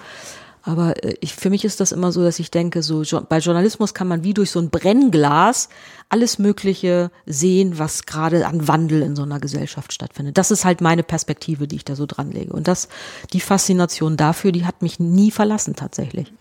[0.69, 3.95] Aber äh, ich, für mich ist das immer so, dass ich denke, so bei Journalismus
[3.95, 5.69] kann man wie durch so ein Brennglas
[6.09, 10.37] alles Mögliche sehen, was gerade an Wandel in so einer Gesellschaft stattfindet.
[10.37, 12.53] Das ist halt meine Perspektive, die ich da so dran lege.
[12.53, 12.87] Und das,
[13.33, 16.31] die Faszination dafür, die hat mich nie verlassen tatsächlich.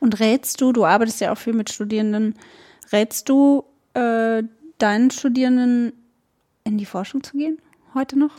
[0.00, 2.34] Und rätst du, du arbeitest ja auch viel mit Studierenden,
[2.92, 4.42] rätst du äh,
[4.78, 5.92] deinen Studierenden
[6.64, 7.58] in die Forschung zu gehen?
[7.98, 8.30] Heute noch?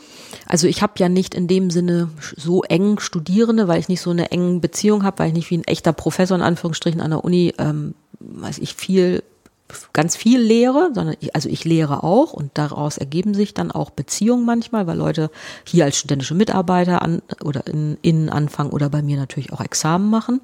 [0.46, 4.08] Also ich habe ja nicht in dem Sinne so eng Studierende, weil ich nicht so
[4.08, 7.22] eine enge Beziehung habe, weil ich nicht wie ein echter Professor in Anführungsstrichen an der
[7.22, 9.22] Uni, ähm, weiß ich viel,
[9.92, 13.90] ganz viel lehre, sondern ich, also ich lehre auch und daraus ergeben sich dann auch
[13.90, 15.30] Beziehungen manchmal, weil Leute
[15.64, 20.08] hier als studentische Mitarbeiter an oder in, innen anfangen oder bei mir natürlich auch Examen
[20.08, 20.40] machen.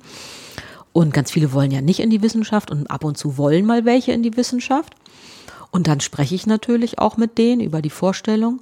[0.92, 3.86] Und ganz viele wollen ja nicht in die Wissenschaft und ab und zu wollen mal
[3.86, 4.94] welche in die Wissenschaft.
[5.70, 8.60] Und dann spreche ich natürlich auch mit denen über die Vorstellung.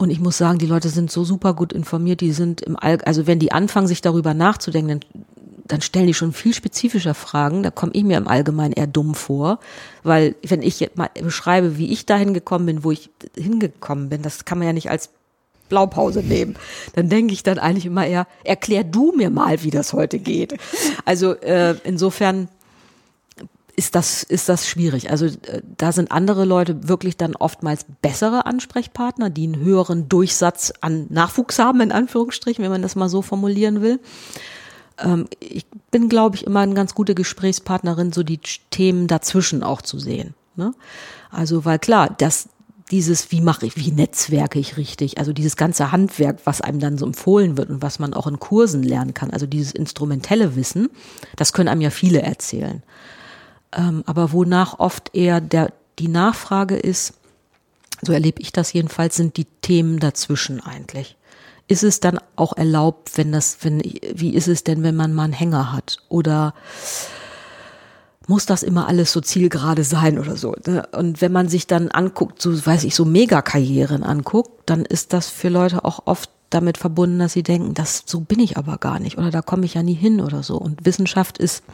[0.00, 3.02] Und ich muss sagen, die Leute sind so super gut informiert, die sind im All,
[3.02, 5.24] also wenn die anfangen, sich darüber nachzudenken, dann,
[5.66, 7.62] dann stellen die schon viel spezifischer Fragen.
[7.62, 9.58] Da komme ich mir im Allgemeinen eher dumm vor.
[10.02, 14.22] Weil wenn ich jetzt mal beschreibe, wie ich dahin gekommen bin, wo ich hingekommen bin,
[14.22, 15.10] das kann man ja nicht als
[15.68, 16.56] Blaupause nehmen.
[16.94, 20.54] Dann denke ich dann eigentlich immer eher, erklär du mir mal, wie das heute geht.
[21.04, 22.48] Also äh, insofern
[23.80, 25.10] ist das, ist das schwierig.
[25.10, 30.70] Also äh, da sind andere Leute wirklich dann oftmals bessere Ansprechpartner, die einen höheren Durchsatz
[30.82, 33.98] an Nachwuchs haben, in Anführungsstrichen, wenn man das mal so formulieren will.
[34.98, 39.80] Ähm, ich bin, glaube ich, immer eine ganz gute Gesprächspartnerin, so die Themen dazwischen auch
[39.80, 40.34] zu sehen.
[40.56, 40.74] Ne?
[41.30, 42.50] Also, weil klar, das,
[42.90, 46.98] dieses, wie mache ich, wie netzwerke ich richtig, also dieses ganze Handwerk, was einem dann
[46.98, 50.90] so empfohlen wird und was man auch in Kursen lernen kann, also dieses instrumentelle Wissen,
[51.36, 52.82] das können einem ja viele erzählen.
[53.72, 57.14] Ähm, aber wonach oft eher der, die Nachfrage ist,
[58.02, 61.16] so erlebe ich das jedenfalls, sind die Themen dazwischen eigentlich.
[61.68, 65.24] Ist es dann auch erlaubt, wenn das, wenn, wie ist es denn, wenn man mal
[65.24, 65.98] einen Hänger hat?
[66.08, 66.54] Oder
[68.30, 70.54] muss das immer alles so zielgerade sein oder so.
[70.66, 70.86] Ne?
[70.92, 75.28] Und wenn man sich dann anguckt, so weiß ich, so Megakarrieren anguckt, dann ist das
[75.28, 79.00] für Leute auch oft damit verbunden, dass sie denken, das so bin ich aber gar
[79.00, 80.56] nicht oder da komme ich ja nie hin oder so.
[80.56, 81.64] Und Wissenschaft ist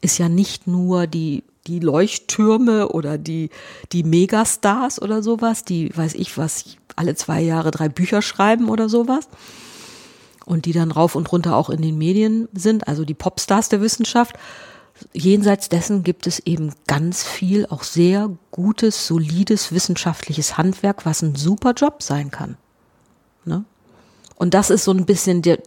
[0.00, 3.50] ist ja nicht nur die die Leuchttürme oder die
[3.92, 8.88] die Megastars oder sowas, die weiß ich was alle zwei Jahre drei Bücher schreiben oder
[8.88, 9.28] sowas
[10.48, 13.82] und die dann rauf und runter auch in den Medien sind, also die Popstars der
[13.82, 14.36] Wissenschaft,
[15.12, 21.34] jenseits dessen gibt es eben ganz viel auch sehr gutes, solides wissenschaftliches Handwerk, was ein
[21.34, 22.56] super Job sein kann.
[23.44, 23.64] Ne?
[24.36, 25.58] Und das ist so ein bisschen der,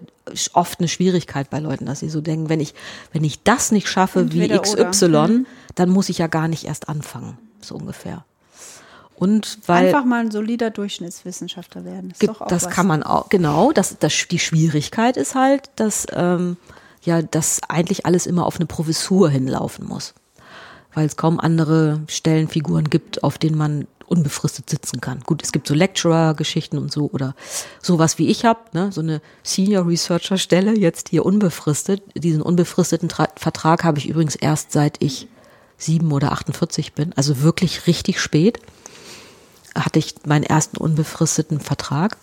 [0.53, 2.73] oft eine Schwierigkeit bei Leuten, dass sie so denken, wenn ich,
[3.11, 5.45] wenn ich das nicht schaffe Entweder wie XY, mhm.
[5.75, 8.25] dann muss ich ja gar nicht erst anfangen, so ungefähr.
[9.15, 12.11] Und weil einfach mal ein solider Durchschnittswissenschaftler werden.
[12.17, 12.73] Gibt, das was.
[12.73, 13.71] kann man auch genau.
[13.71, 16.57] Das, das die Schwierigkeit ist halt, dass ähm,
[17.03, 20.13] ja, dass eigentlich alles immer auf eine Professur hinlaufen muss.
[20.93, 25.21] Weil es kaum andere Stellenfiguren gibt, auf denen man unbefristet sitzen kann.
[25.21, 27.35] Gut, es gibt so Lecturer-Geschichten und so oder
[27.81, 32.03] sowas wie ich habe, ne, so eine Senior Researcher Stelle jetzt hier unbefristet.
[32.15, 35.27] Diesen unbefristeten Tra Vertrag habe ich übrigens erst seit ich
[35.77, 38.59] sieben oder 48 bin, also wirklich richtig spät
[39.75, 42.17] hatte ich meinen ersten unbefristeten Vertrag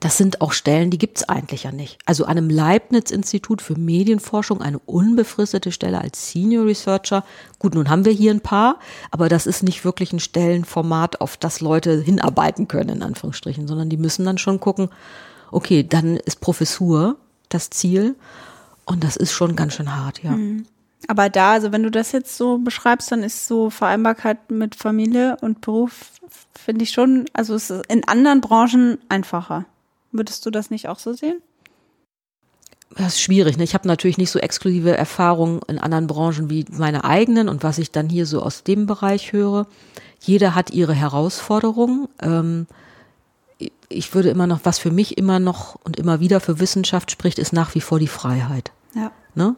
[0.00, 1.98] Das sind auch Stellen, die gibt's eigentlich ja nicht.
[2.06, 7.24] Also einem Leibniz-Institut für Medienforschung eine unbefristete Stelle als Senior Researcher.
[7.58, 8.78] Gut, nun haben wir hier ein paar,
[9.10, 13.88] aber das ist nicht wirklich ein Stellenformat, auf das Leute hinarbeiten können, in Anführungsstrichen, sondern
[13.88, 14.88] die müssen dann schon gucken,
[15.50, 17.16] okay, dann ist Professur
[17.48, 18.16] das Ziel
[18.84, 20.32] und das ist schon ganz schön hart, ja.
[20.32, 20.66] Mhm.
[21.08, 25.36] Aber da, also wenn du das jetzt so beschreibst, dann ist so Vereinbarkeit mit Familie
[25.40, 26.10] und Beruf,
[26.60, 29.66] finde ich schon, also es ist in anderen Branchen einfacher.
[30.12, 31.40] Würdest du das nicht auch so sehen?
[32.96, 33.56] Das ist schwierig.
[33.56, 33.64] Ne?
[33.64, 37.78] Ich habe natürlich nicht so exklusive Erfahrungen in anderen Branchen wie meine eigenen und was
[37.78, 39.66] ich dann hier so aus dem Bereich höre.
[40.20, 42.08] Jeder hat ihre Herausforderungen.
[42.20, 42.66] Ähm,
[43.88, 47.38] ich würde immer noch, was für mich immer noch und immer wieder für Wissenschaft spricht,
[47.38, 48.72] ist nach wie vor die Freiheit.
[48.94, 49.12] Ja.
[49.34, 49.54] Ne?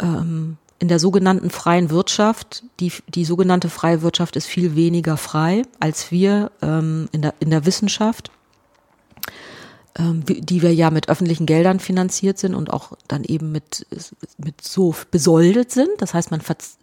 [0.00, 5.62] Ähm, in der sogenannten freien Wirtschaft, die, die sogenannte freie Wirtschaft ist viel weniger frei
[5.78, 8.32] als wir ähm, in, der, in der Wissenschaft,
[9.96, 13.86] ähm, die wir ja mit öffentlichen Geldern finanziert sind und auch dann eben mit,
[14.38, 15.90] mit so besoldet sind.
[15.98, 16.40] Das heißt, man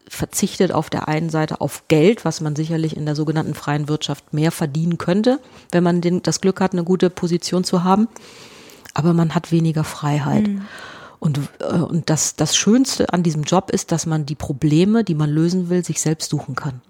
[0.07, 4.33] verzichtet auf der einen Seite auf Geld, was man sicherlich in der sogenannten freien Wirtschaft
[4.33, 5.41] mehr verdienen könnte,
[5.73, 8.07] wenn man den, das Glück hat, eine gute Position zu haben.
[8.93, 10.47] Aber man hat weniger Freiheit.
[10.47, 10.61] Mhm.
[11.19, 15.15] Und, äh, und das, das Schönste an diesem Job ist, dass man die Probleme, die
[15.15, 16.81] man lösen will, sich selbst suchen kann.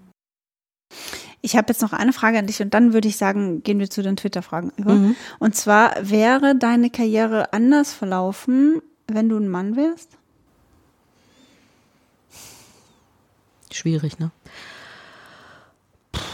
[1.42, 3.88] Ich habe jetzt noch eine Frage an dich und dann würde ich sagen, gehen wir
[3.88, 4.94] zu den Twitter-Fragen über.
[4.94, 5.16] Mhm.
[5.38, 10.10] Und zwar, wäre deine Karriere anders verlaufen, wenn du ein Mann wärst?
[13.72, 14.30] Schwierig, ne?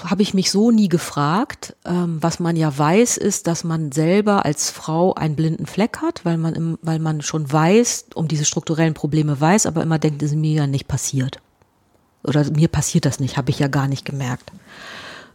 [0.09, 1.77] Habe ich mich so nie gefragt.
[1.85, 6.25] Ähm, was man ja weiß, ist, dass man selber als Frau einen blinden Fleck hat,
[6.25, 10.23] weil man, im, weil man schon weiß, um diese strukturellen Probleme weiß, aber immer denkt,
[10.23, 11.41] es ist mir ja nicht passiert.
[12.25, 14.51] Oder mir passiert das nicht, habe ich ja gar nicht gemerkt.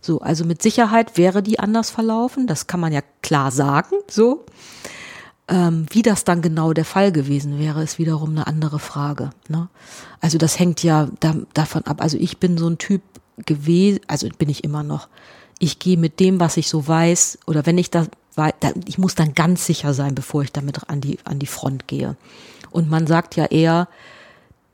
[0.01, 4.45] So, also mit Sicherheit wäre die anders verlaufen, das kann man ja klar sagen, so.
[5.47, 9.31] Ähm, wie das dann genau der Fall gewesen wäre, ist wiederum eine andere Frage.
[9.47, 9.69] Ne?
[10.21, 12.01] Also das hängt ja da, davon ab.
[12.01, 13.01] Also ich bin so ein Typ,
[13.45, 15.07] gewesen, also bin ich immer noch.
[15.59, 18.07] Ich gehe mit dem, was ich so weiß, oder wenn ich da,
[18.87, 22.15] ich muss dann ganz sicher sein, bevor ich damit an die, an die Front gehe.
[22.71, 23.87] Und man sagt ja eher,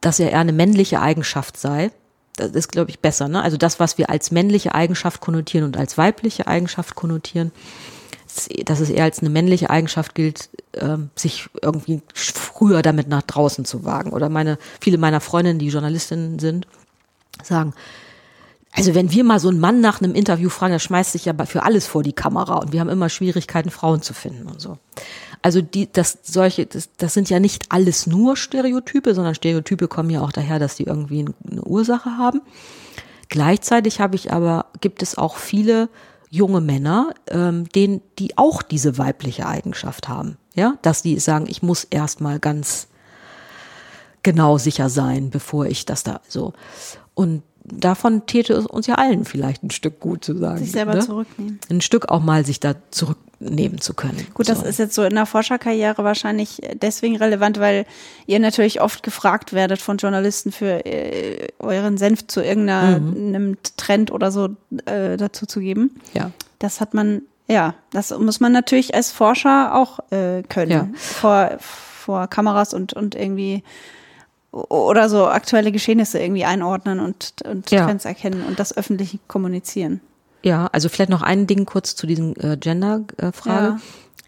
[0.01, 1.91] dass er eher eine männliche Eigenschaft sei.
[2.35, 3.27] Das ist, glaube ich, besser.
[3.27, 3.41] Ne?
[3.41, 7.51] Also das, was wir als männliche Eigenschaft konnotieren und als weibliche Eigenschaft konnotieren,
[8.65, 13.65] dass es eher als eine männliche Eigenschaft gilt, ähm, sich irgendwie früher damit nach draußen
[13.65, 14.11] zu wagen.
[14.11, 16.67] Oder meine, viele meiner Freundinnen, die Journalistinnen sind,
[17.43, 17.73] sagen,
[18.77, 21.33] also wenn wir mal so einen Mann nach einem Interview fragen, der schmeißt sich ja
[21.45, 24.77] für alles vor die Kamera und wir haben immer Schwierigkeiten, Frauen zu finden und so.
[25.41, 30.11] Also die, das solche, das, das sind ja nicht alles nur Stereotype, sondern Stereotype kommen
[30.11, 32.41] ja auch daher, dass die irgendwie eine Ursache haben.
[33.29, 35.89] Gleichzeitig habe ich aber, gibt es auch viele
[36.29, 40.37] junge Männer, ähm, denen, die auch diese weibliche Eigenschaft haben.
[40.53, 42.87] Ja, dass die sagen, ich muss erstmal ganz
[44.21, 46.53] genau sicher sein, bevor ich das da so.
[47.13, 50.59] Und davon täte es uns ja allen vielleicht ein Stück gut zu sagen.
[50.59, 51.01] Sich selber ne?
[51.01, 51.59] zurücknehmen.
[51.69, 54.25] Ein Stück auch mal sich da zurücknehmen zu können.
[54.33, 57.85] Gut, das ist jetzt so in der Forscherkarriere wahrscheinlich deswegen relevant, weil
[58.25, 63.57] ihr natürlich oft gefragt werdet von Journalisten für äh, euren Senf zu irgendeinem mhm.
[63.75, 64.49] Trend oder so
[64.85, 65.99] äh, dazu zu geben.
[66.13, 66.31] Ja.
[66.59, 70.71] Das hat man, ja, das muss man natürlich als Forscher auch äh, können.
[70.71, 70.87] Ja.
[70.95, 73.63] Vor, vor Kameras und, und irgendwie
[74.69, 77.85] oder so aktuelle Geschehnisse irgendwie einordnen und, und ja.
[77.85, 80.01] Trends erkennen und das öffentlich kommunizieren.
[80.43, 83.67] Ja, also vielleicht noch ein Ding kurz zu diesen äh, Gender-Frage.
[83.67, 83.79] Ja.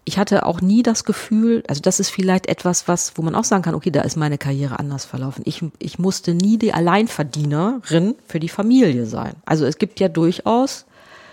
[0.04, 3.44] Ich hatte auch nie das Gefühl, also das ist vielleicht etwas, was, wo man auch
[3.44, 5.42] sagen kann, okay, da ist meine Karriere anders verlaufen.
[5.46, 9.34] Ich, ich musste nie die Alleinverdienerin für die Familie sein.
[9.44, 10.86] Also es gibt ja durchaus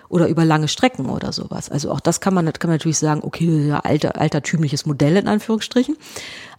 [0.09, 1.69] oder über lange Strecken oder sowas.
[1.69, 5.27] Also auch das kann man, kann man natürlich sagen, okay, ja, alter, altertümliches Modell in
[5.27, 5.97] Anführungsstrichen.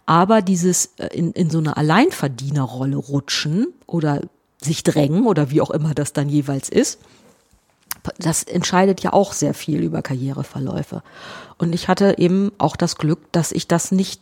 [0.09, 4.21] Aber dieses äh, in, in so eine Alleinverdienerrolle rutschen oder
[4.59, 6.97] sich drängen oder wie auch immer das dann jeweils ist,
[8.17, 11.03] das entscheidet ja auch sehr viel über Karriereverläufe.
[11.59, 14.19] Und ich hatte eben auch das Glück, dass ich das nicht,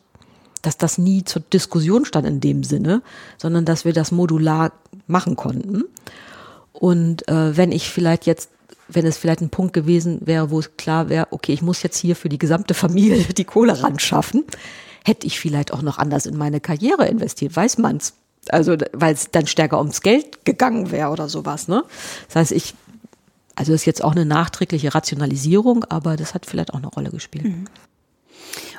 [0.61, 3.01] dass das nie zur Diskussion stand in dem Sinne,
[3.37, 4.73] sondern dass wir das modular
[5.07, 5.85] machen konnten.
[6.73, 8.49] Und äh, wenn ich vielleicht jetzt,
[8.89, 11.97] wenn es vielleicht ein Punkt gewesen wäre, wo es klar wäre, okay, ich muss jetzt
[11.97, 14.43] hier für die gesamte Familie die Kohle ran schaffen,
[15.07, 18.13] hätte ich vielleicht auch noch anders in meine Karriere investiert, weiß man's.
[18.49, 21.83] Also, weil es dann stärker ums Geld gegangen wäre oder sowas, ne?
[22.27, 22.75] Das heißt, ich,
[23.55, 27.09] also das ist jetzt auch eine nachträgliche Rationalisierung, aber das hat vielleicht auch eine Rolle
[27.09, 27.45] gespielt.
[27.45, 27.65] Mhm.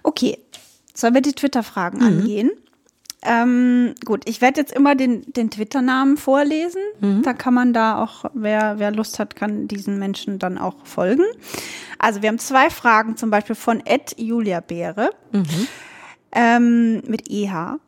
[0.02, 0.38] Okay,
[0.94, 2.06] sollen wir die Twitter-Fragen mhm.
[2.06, 2.50] angehen?
[3.22, 6.80] Ähm, gut, ich werde jetzt immer den, den Twitter-Namen vorlesen.
[7.00, 7.22] Mhm.
[7.22, 11.24] Da kann man da auch, wer, wer Lust hat, kann diesen Menschen dann auch folgen.
[11.98, 15.10] Also wir haben zwei Fragen, zum Beispiel von Ed Julia Beere
[16.32, 17.78] ähm, mit EH.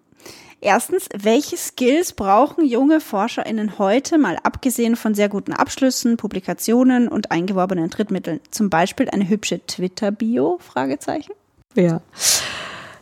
[0.62, 7.30] Erstens, welche Skills brauchen junge ForscherInnen heute, mal abgesehen von sehr guten Abschlüssen, Publikationen und
[7.30, 8.40] eingeworbenen Drittmitteln?
[8.50, 10.58] Zum Beispiel eine hübsche Twitter-Bio?
[10.60, 11.32] Fragezeichen.
[11.74, 12.02] Ja.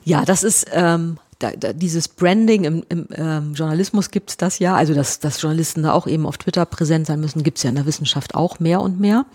[0.04, 4.74] Ja, das ist ähm, da, da, dieses Branding im, im ähm, Journalismus gibt's das ja,
[4.74, 7.76] also dass, dass Journalisten da auch eben auf Twitter präsent sein müssen, gibt's ja in
[7.76, 9.26] der Wissenschaft auch mehr und mehr.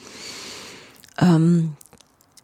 [1.20, 1.74] Ähm,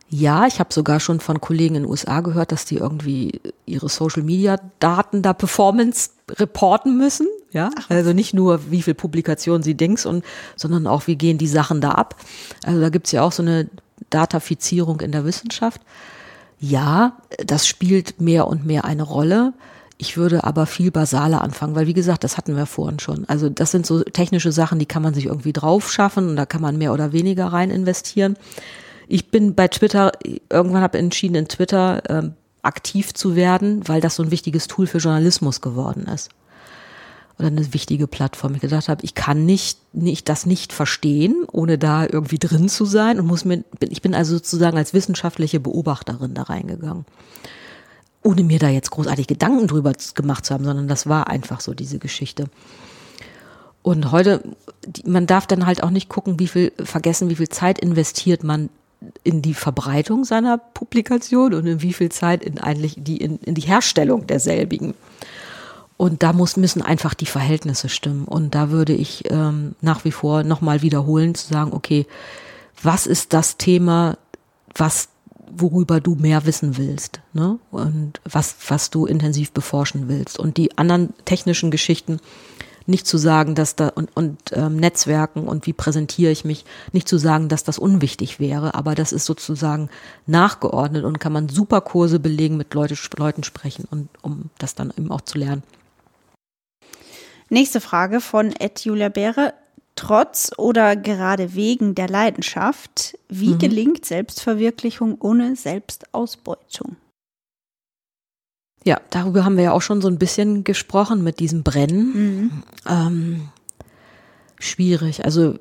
[0.10, 3.90] ja, ich habe sogar schon von Kollegen in den USA gehört, dass die irgendwie ihre
[3.90, 7.28] Social-Media-Daten da Performance reporten müssen.
[7.52, 10.24] Ja, also nicht nur, wie viel Publikationen sie dings und,
[10.56, 12.16] sondern auch, wie gehen die Sachen da ab.
[12.64, 13.70] Also da gibt's ja auch so eine
[14.10, 15.82] Datafizierung in der Wissenschaft.
[16.60, 19.54] Ja, das spielt mehr und mehr eine Rolle.
[19.98, 23.26] Ich würde aber viel basaler anfangen, weil wie gesagt, das hatten wir vorhin schon.
[23.28, 26.46] Also das sind so technische Sachen, die kann man sich irgendwie drauf schaffen und da
[26.46, 28.38] kann man mehr oder weniger rein investieren.
[29.12, 30.12] Ich bin bei Twitter,
[30.52, 34.86] irgendwann habe entschieden, in Twitter ähm, aktiv zu werden, weil das so ein wichtiges Tool
[34.86, 36.30] für Journalismus geworden ist.
[37.40, 38.54] Oder eine wichtige Plattform.
[38.54, 42.86] Ich gedacht habe, ich kann nicht, nicht das nicht verstehen, ohne da irgendwie drin zu
[42.86, 47.06] sein und muss mir, ich bin also sozusagen als wissenschaftliche Beobachterin da reingegangen.
[48.22, 51.74] Ohne mir da jetzt großartig Gedanken drüber gemacht zu haben, sondern das war einfach so
[51.74, 52.46] diese Geschichte.
[53.82, 54.44] Und heute,
[55.04, 58.70] man darf dann halt auch nicht gucken, wie viel, vergessen, wie viel Zeit investiert man
[59.24, 63.56] in die Verbreitung seiner Publikation und in wie viel Zeit in eigentlich die, in, in
[63.56, 64.94] die Herstellung derselbigen.
[65.98, 68.26] Und da muss, müssen einfach die Verhältnisse stimmen.
[68.26, 72.08] Und da würde ich ähm, nach wie vor nochmal wiederholen, zu sagen, okay,
[72.82, 74.18] was ist das Thema,
[74.74, 75.10] was,
[75.52, 77.60] worüber du mehr wissen willst, ne?
[77.72, 80.40] Und was, was du intensiv beforschen willst.
[80.40, 82.20] Und die anderen technischen Geschichten,
[82.90, 87.08] nicht zu sagen, dass da und, und ähm, Netzwerken und wie präsentiere ich mich, nicht
[87.08, 89.90] zu sagen, dass das unwichtig wäre, aber das ist sozusagen
[90.26, 94.92] nachgeordnet und kann man super Kurse belegen, mit Leute, Leuten sprechen und um das dann
[94.98, 95.64] eben auch zu lernen.
[97.50, 99.54] Nächste Frage von Ed Julia Beere.
[99.96, 103.60] Trotz oder gerade wegen der Leidenschaft, wie Mhm.
[103.60, 106.96] gelingt Selbstverwirklichung ohne Selbstausbeutung?
[108.86, 112.14] Ja, darüber haben wir ja auch schon so ein bisschen gesprochen mit diesem Brennen.
[112.14, 112.64] Mhm.
[112.88, 113.50] Ähm,
[114.60, 115.26] schwierig.
[115.26, 115.56] Also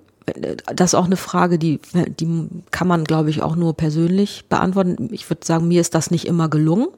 [0.67, 5.09] das ist auch eine Frage, die, die kann man, glaube ich, auch nur persönlich beantworten.
[5.13, 6.89] Ich würde sagen, mir ist das nicht immer gelungen.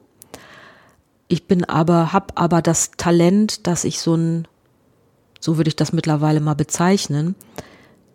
[1.27, 4.47] Ich bin aber, habe aber das Talent, dass ich so ein,
[5.39, 7.35] so würde ich das mittlerweile mal bezeichnen.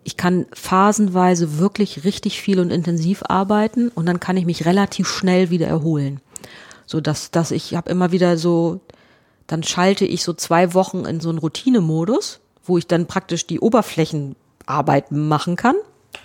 [0.03, 5.07] Ich kann phasenweise wirklich richtig viel und intensiv arbeiten und dann kann ich mich relativ
[5.07, 6.21] schnell wieder erholen.
[6.87, 8.79] So dass, dass ich habe immer wieder so,
[9.45, 13.59] dann schalte ich so zwei Wochen in so einen Routinemodus, wo ich dann praktisch die
[13.59, 15.75] Oberflächenarbeit machen kann,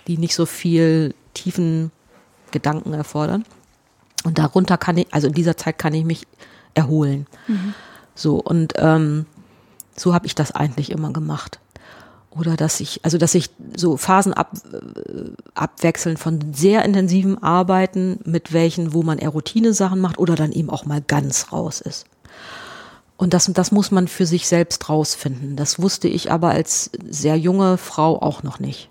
[0.07, 1.91] die nicht so viel tiefen
[2.51, 3.45] Gedanken erfordern.
[4.23, 6.25] Und darunter kann ich, also in dieser Zeit kann ich mich
[6.73, 7.27] erholen.
[8.15, 9.25] So, und ähm,
[9.95, 11.59] so habe ich das eigentlich immer gemacht.
[12.35, 18.19] Oder dass ich, also dass ich so Phasen ab, äh, abwechseln von sehr intensiven Arbeiten,
[18.25, 22.05] mit welchen, wo man eher Routine-Sachen macht oder dann eben auch mal ganz raus ist.
[23.17, 25.55] Und das, das muss man für sich selbst rausfinden.
[25.55, 28.89] Das wusste ich aber als sehr junge Frau auch noch nicht.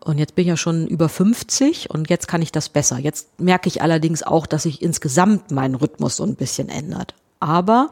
[0.00, 2.98] Und jetzt bin ich ja schon über 50 und jetzt kann ich das besser.
[2.98, 7.14] Jetzt merke ich allerdings auch, dass sich insgesamt mein Rhythmus so ein bisschen ändert.
[7.40, 7.90] Aber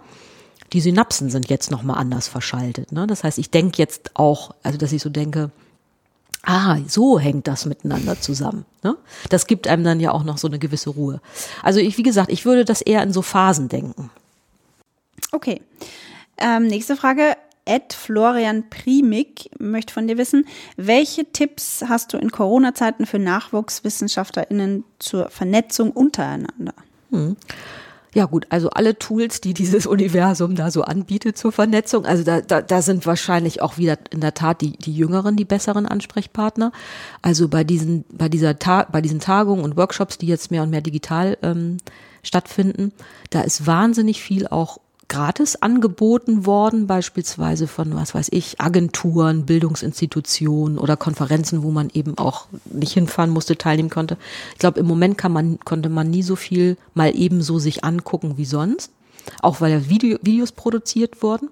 [0.73, 2.93] die Synapsen sind jetzt nochmal anders verschaltet.
[2.93, 3.07] Ne?
[3.07, 5.51] Das heißt, ich denke jetzt auch, also dass ich so denke,
[6.43, 8.65] ah, so hängt das miteinander zusammen.
[8.83, 8.97] Ne?
[9.29, 11.21] Das gibt einem dann ja auch noch so eine gewisse Ruhe.
[11.63, 14.11] Also ich, wie gesagt, ich würde das eher in so Phasen denken.
[15.33, 15.61] Okay.
[16.39, 17.37] Ähm, nächste Frage.
[17.69, 20.47] Ed Florian Primig möchte von dir wissen,
[20.77, 26.75] welche Tipps hast du in Corona-Zeiten für NachwuchswissenschaftlerInnen zur Vernetzung untereinander?
[28.17, 32.41] Ja gut, also alle Tools, die dieses Universum da so anbietet zur Vernetzung, also da,
[32.41, 36.73] da, da sind wahrscheinlich auch wieder in der Tat die, die Jüngeren die besseren Ansprechpartner.
[37.21, 40.71] Also bei diesen, bei dieser Ta bei diesen Tagungen und Workshops, die jetzt mehr und
[40.71, 41.77] mehr digital ähm,
[42.23, 42.93] stattfinden,
[43.29, 44.79] da ist wahnsinnig viel auch
[45.09, 52.19] gratis angeboten worden, beispielsweise von, was weiß ich, Agenturen, Bildungsinstitutionen oder Konferenzen, wo man eben
[52.19, 54.17] auch nicht hinfahren musste, teilnehmen konnte.
[54.53, 58.37] Ich glaube, im Moment kann man, konnte man nie so viel mal ebenso sich angucken
[58.37, 58.91] wie sonst,
[59.43, 61.51] auch weil ja Video, Videos produziert wurden.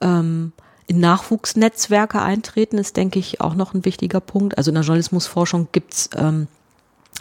[0.00, 0.52] Ähm,
[0.86, 4.58] in Nachwuchsnetzwerke eintreten ist, denke ich, auch noch ein wichtiger Punkt.
[4.58, 6.48] Also in der Journalismusforschung gibt's ähm,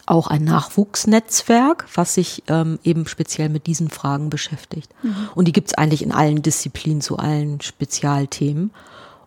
[0.06, 4.90] auch ein Nachwuchsnetzwerk, was sich ähm, eben speziell mit diesen Fragen beschäftigt.
[5.04, 5.30] Mhm.
[5.36, 8.72] Und die gibt es eigentlich in allen Disziplinen zu allen Spezialthemen.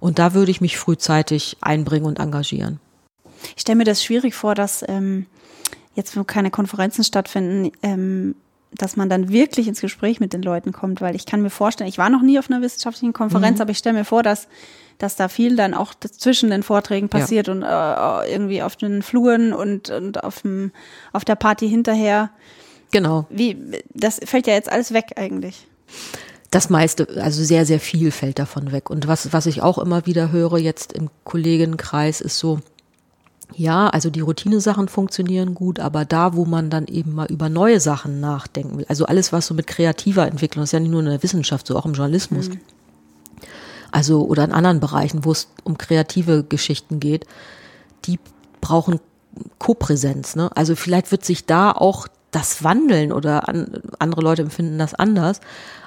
[0.00, 2.80] Und da würde ich mich frühzeitig einbringen und engagieren.
[3.54, 5.26] Ich stelle mir das schwierig vor, dass ähm,
[5.94, 8.34] jetzt, wo keine Konferenzen stattfinden, ähm,
[8.74, 11.88] dass man dann wirklich ins Gespräch mit den Leuten kommt, weil ich kann mir vorstellen,
[11.88, 13.62] ich war noch nie auf einer wissenschaftlichen Konferenz, mhm.
[13.62, 14.48] aber ich stelle mir vor, dass
[14.99, 17.53] dass da viel dann auch zwischen den Vorträgen passiert ja.
[17.53, 20.72] und äh, irgendwie auf den Fluren und, und auf, dem,
[21.12, 22.30] auf der Party hinterher.
[22.90, 23.26] Genau.
[23.30, 23.57] Wie,
[23.95, 25.66] das fällt ja jetzt alles weg eigentlich.
[26.51, 28.90] Das meiste, also sehr, sehr viel fällt davon weg.
[28.90, 32.61] Und was, was ich auch immer wieder höre jetzt im Kollegenkreis ist so,
[33.57, 37.80] ja, also die Routinesachen funktionieren gut, aber da, wo man dann eben mal über neue
[37.80, 41.07] Sachen nachdenken will, also alles, was so mit kreativer Entwicklung ist, ja nicht nur in
[41.07, 42.49] der Wissenschaft, so auch im Journalismus.
[42.49, 42.61] Mhm.
[43.93, 47.26] Also, oder in anderen Bereichen, wo es um kreative Geschichten geht,
[48.07, 48.18] die
[48.61, 48.99] brauchen
[49.59, 50.34] Kopräsenz.
[50.34, 50.51] Ne?
[50.55, 55.40] Also vielleicht wird sich da auch das wandeln oder an, andere Leute empfinden das anders.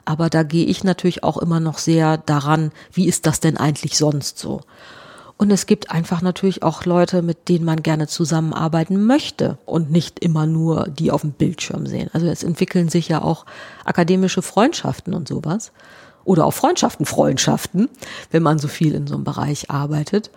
[0.05, 3.97] Aber da gehe ich natürlich auch immer noch sehr daran, wie ist das denn eigentlich
[3.97, 4.61] sonst so?
[5.37, 10.19] Und es gibt einfach natürlich auch Leute, mit denen man gerne zusammenarbeiten möchte und nicht
[10.19, 12.09] immer nur die auf dem Bildschirm sehen.
[12.13, 13.45] Also es entwickeln sich ja auch
[13.83, 15.73] akademische Freundschaften und sowas.
[16.25, 17.89] Oder auch Freundschaften, Freundschaften,
[18.31, 20.31] wenn man so viel in so einem Bereich arbeitet.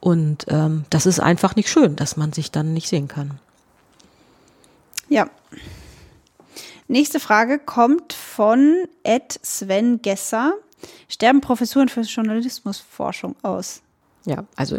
[0.00, 3.38] Und ähm, das ist einfach nicht schön, dass man sich dann nicht sehen kann.
[5.08, 5.28] Ja.
[6.88, 10.54] Nächste Frage kommt von Ed Sven Gesser.
[11.08, 13.82] Sterben Professuren für Journalismusforschung aus?
[14.24, 14.78] Ja, also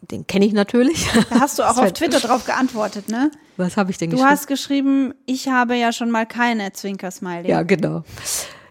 [0.00, 1.08] den kenne ich natürlich.
[1.30, 3.30] Da hast du auch auf Twitter drauf geantwortet, ne?
[3.56, 4.28] Was habe ich denn du geschrieben?
[4.28, 7.48] Du hast geschrieben, ich habe ja schon mal keine Zwinker-Smiley.
[7.48, 8.04] Ja, genau.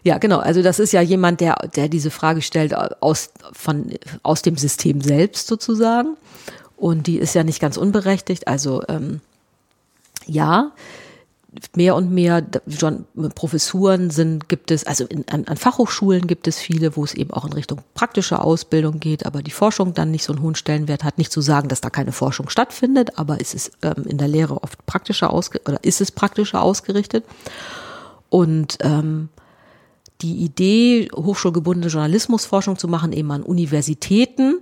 [0.06, 0.38] Ja, genau.
[0.38, 3.90] Also das ist ja jemand, der, der diese Frage stellt aus, von,
[4.22, 6.16] aus dem System selbst sozusagen.
[6.76, 8.46] Und die ist ja nicht ganz unberechtigt.
[8.46, 9.20] Also ähm,
[10.24, 10.70] ja,
[11.74, 16.60] mehr und mehr schon Professuren sind, gibt es, also in, an, an, Fachhochschulen gibt es
[16.60, 20.22] viele, wo es eben auch in Richtung praktische Ausbildung geht, aber die Forschung dann nicht
[20.22, 21.18] so einen hohen Stellenwert hat.
[21.18, 24.62] Nicht zu sagen, dass da keine Forschung stattfindet, aber es ist ähm, in der Lehre
[24.62, 27.24] oft praktischer ausge oder ist es praktischer ausgerichtet.
[28.28, 29.30] Und ähm,
[30.22, 34.60] die Idee, hochschulgebundene Journalismusforschung zu machen, eben an Universitäten,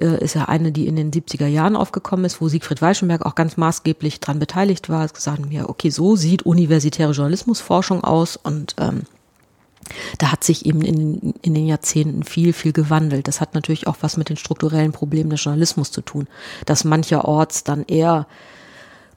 [0.00, 3.34] äh, ist ja eine, die in den 70er Jahren aufgekommen ist, wo Siegfried Weichenberg auch
[3.34, 5.04] ganz maßgeblich dran beteiligt war.
[5.04, 9.02] Es gesagt mir, okay, so sieht universitäre Journalismusforschung aus und ähm,
[10.18, 13.28] da hat sich eben in, in den Jahrzehnten viel, viel gewandelt.
[13.28, 16.26] Das hat natürlich auch was mit den strukturellen Problemen des Journalismus zu tun,
[16.66, 18.26] dass mancherorts dann eher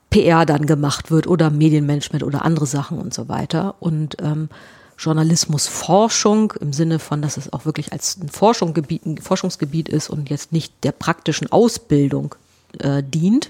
[0.10, 3.76] PR dann gemacht wird oder Medienmanagement oder andere Sachen und so weiter.
[3.80, 4.50] Und ähm,
[4.98, 10.30] Journalismusforschung im Sinne von, dass es auch wirklich als ein, Forschungsgebiet, ein Forschungsgebiet ist und
[10.30, 12.36] jetzt nicht der praktischen Ausbildung
[12.80, 13.50] äh, dient,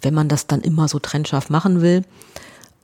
[0.00, 2.04] wenn man das dann immer so trennscharf machen will,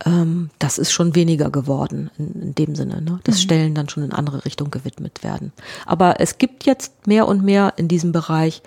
[0.05, 3.03] ähm, das ist schon weniger geworden in, in dem Sinne.
[3.03, 3.21] Ne?
[3.25, 3.41] Dass mhm.
[3.41, 5.53] Stellen dann schon in andere Richtung gewidmet werden.
[5.87, 8.63] Aber es gibt jetzt mehr und mehr in diesem Bereich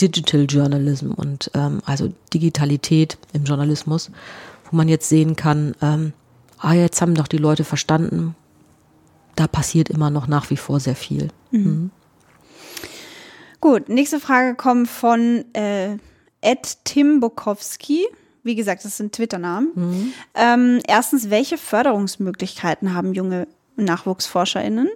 [0.00, 4.10] Digital Journalism und ähm, also Digitalität im Journalismus,
[4.68, 6.12] wo man jetzt sehen kann, ähm,
[6.64, 8.34] ah, jetzt haben doch die Leute verstanden,
[9.36, 11.28] da passiert immer noch nach wie vor sehr viel.
[11.50, 11.60] Mhm.
[11.60, 11.90] Mhm.
[13.60, 15.96] Gut, nächste Frage kommt von äh,
[16.40, 18.06] Ed Tim Bukowski.
[18.42, 19.70] Wie gesagt, das sind Twitter-Namen.
[19.74, 20.12] Mhm.
[20.34, 23.46] Ähm, erstens, welche Förderungsmöglichkeiten haben junge
[23.76, 24.88] NachwuchsforscherInnen?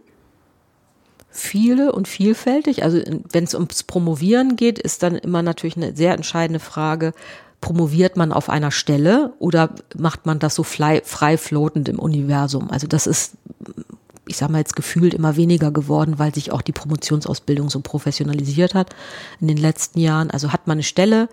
[1.31, 2.83] Viele und vielfältig.
[2.83, 3.01] Also
[3.33, 7.13] wenn es ums Promovieren geht, ist dann immer natürlich eine sehr entscheidende Frage,
[7.61, 12.71] promoviert man auf einer Stelle oder macht man das so frei, frei floatend im Universum?
[12.71, 13.35] Also das ist,
[14.27, 18.75] ich sage mal jetzt gefühlt immer weniger geworden, weil sich auch die Promotionsausbildung so professionalisiert
[18.75, 18.95] hat
[19.41, 20.31] in den letzten Jahren.
[20.31, 21.29] Also hat man eine Stelle,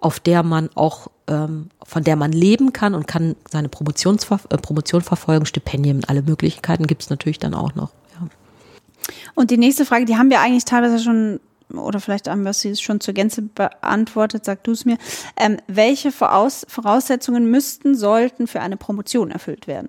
[0.00, 4.58] auf der man auch, ähm, von der man leben kann und kann seine Promotionsver äh,
[4.58, 7.90] Promotion verfolgen, Stipendien, alle Möglichkeiten gibt es natürlich dann auch noch.
[8.12, 8.28] Ja.
[9.34, 11.40] Und die nächste Frage, die haben wir eigentlich teilweise schon
[11.72, 14.98] oder vielleicht haben wir sie schon zur Gänze beantwortet, sag du es mir.
[15.36, 19.88] Ähm, welche Voraus Voraussetzungen müssten, sollten für eine Promotion erfüllt werden?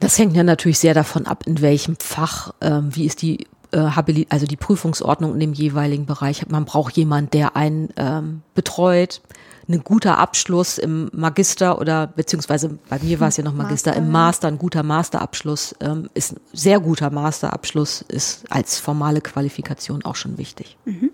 [0.00, 3.88] Das hängt ja natürlich sehr davon ab, in welchem Fach, ähm, wie ist die äh,
[4.28, 6.46] also die Prüfungsordnung in dem jeweiligen Bereich.
[6.48, 9.20] Man braucht jemanden, der einen ähm, betreut,
[9.68, 14.02] ein guter Abschluss im Magister oder beziehungsweise bei mir war es ja noch Magister, Master,
[14.02, 20.04] im Master, ein guter Masterabschluss ähm, ist ein sehr guter Masterabschluss ist als formale Qualifikation
[20.04, 20.76] auch schon wichtig.
[20.84, 21.10] Mhm.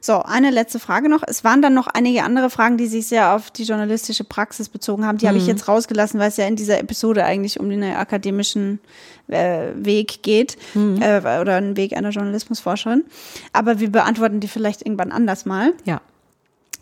[0.00, 1.22] So, eine letzte Frage noch.
[1.26, 5.04] Es waren dann noch einige andere Fragen, die sich sehr auf die journalistische Praxis bezogen
[5.04, 5.18] haben.
[5.18, 5.30] Die mhm.
[5.30, 5.50] habe ich mhm.
[5.50, 8.78] jetzt rausgelassen, weil es ja in dieser Episode eigentlich um den akademischen
[9.26, 11.02] äh, Weg geht mhm.
[11.02, 13.04] äh, oder einen Weg einer Journalismusforscherin.
[13.52, 15.72] Aber wir beantworten die vielleicht irgendwann anders mal.
[15.84, 16.00] Ja.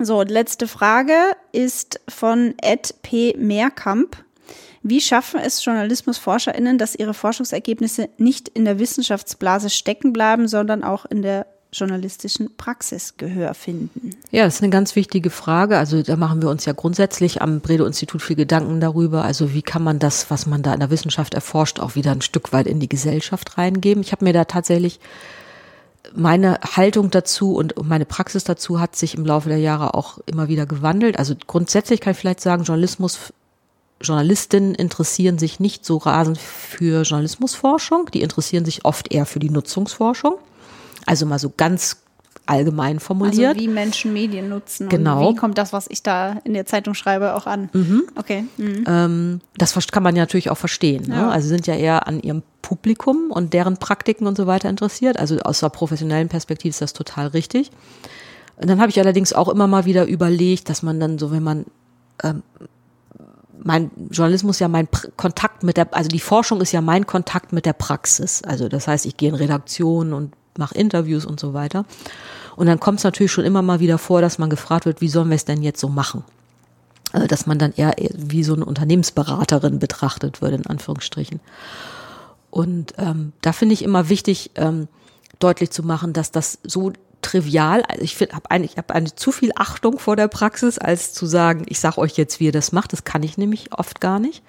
[0.00, 1.14] So, letzte Frage
[1.52, 3.34] ist von Ed P.
[3.38, 4.16] Mehrkamp.
[4.82, 11.06] Wie schaffen es JournalismusforscherInnen, dass ihre Forschungsergebnisse nicht in der Wissenschaftsblase stecken bleiben, sondern auch
[11.06, 14.10] in der journalistischen Praxis Gehör finden?
[14.30, 15.78] Ja, das ist eine ganz wichtige Frage.
[15.78, 19.24] Also da machen wir uns ja grundsätzlich am Bredow-Institut viel Gedanken darüber.
[19.24, 22.20] Also wie kann man das, was man da in der Wissenschaft erforscht, auch wieder ein
[22.20, 24.02] Stück weit in die Gesellschaft reingeben?
[24.02, 25.00] Ich habe mir da tatsächlich
[26.14, 30.48] meine Haltung dazu und meine Praxis dazu hat sich im Laufe der Jahre auch immer
[30.48, 31.18] wieder gewandelt.
[31.18, 33.32] Also grundsätzlich kann ich vielleicht sagen, Journalismus
[34.00, 39.50] Journalistinnen interessieren sich nicht so rasend für Journalismusforschung, die interessieren sich oft eher für die
[39.50, 40.34] Nutzungsforschung.
[41.06, 42.03] Also mal so ganz
[42.46, 43.54] allgemein formuliert.
[43.54, 44.88] Also wie Menschen Medien nutzen.
[44.88, 45.28] Genau.
[45.28, 47.70] Und wie kommt das, was ich da in der Zeitung schreibe, auch an?
[47.72, 48.04] Mhm.
[48.16, 48.44] Okay.
[48.56, 48.84] Mhm.
[48.86, 51.04] Ähm, das kann man ja natürlich auch verstehen.
[51.08, 51.14] Ne?
[51.14, 51.30] Ja.
[51.30, 55.18] Also sind ja eher an ihrem Publikum und deren Praktiken und so weiter interessiert.
[55.18, 57.70] Also aus der professionellen Perspektive ist das total richtig.
[58.56, 61.42] Und dann habe ich allerdings auch immer mal wieder überlegt, dass man dann so, wenn
[61.42, 61.64] man
[62.22, 62.42] ähm,
[63.62, 67.52] mein Journalismus ja mein Pr Kontakt mit der, also die Forschung ist ja mein Kontakt
[67.52, 68.42] mit der Praxis.
[68.42, 71.84] Also das heißt, ich gehe in Redaktionen und mache Interviews und so weiter.
[72.56, 75.08] Und dann kommt es natürlich schon immer mal wieder vor, dass man gefragt wird, wie
[75.08, 76.24] sollen wir es denn jetzt so machen?
[77.12, 81.40] Also, dass man dann eher wie so eine Unternehmensberaterin betrachtet wird, in Anführungsstrichen.
[82.50, 84.88] Und ähm, da finde ich immer wichtig, ähm,
[85.38, 86.92] deutlich zu machen, dass das so
[87.22, 91.12] trivial, also ich habe eigentlich ich hab eine zu viel Achtung vor der Praxis, als
[91.12, 92.92] zu sagen, ich sage euch jetzt, wie ihr das macht.
[92.92, 94.42] Das kann ich nämlich oft gar nicht.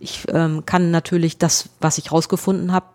[0.00, 2.86] Ich ähm, kann natürlich das, was ich rausgefunden habe,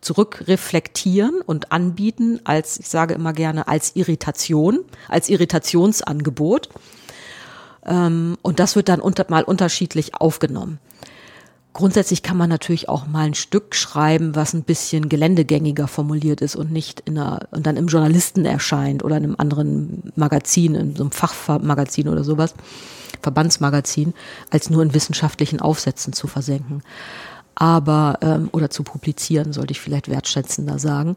[0.00, 6.68] zurückreflektieren und anbieten als, ich sage immer gerne, als Irritation, als Irritationsangebot.
[7.86, 10.78] Ähm, und das wird dann unter, mal unterschiedlich aufgenommen.
[11.74, 16.54] Grundsätzlich kann man natürlich auch mal ein Stück schreiben, was ein bisschen geländegängiger formuliert ist
[16.54, 20.94] und nicht in einer, und dann im Journalisten erscheint oder in einem anderen Magazin, in
[20.94, 22.54] so einem Fachmagazin oder sowas,
[23.22, 24.14] Verbandsmagazin,
[24.50, 26.82] als nur in wissenschaftlichen Aufsätzen zu versenken.
[27.54, 31.16] Aber, ähm, oder zu publizieren, sollte ich vielleicht wertschätzender sagen.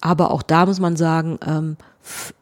[0.00, 1.76] Aber auch da muss man sagen, ähm,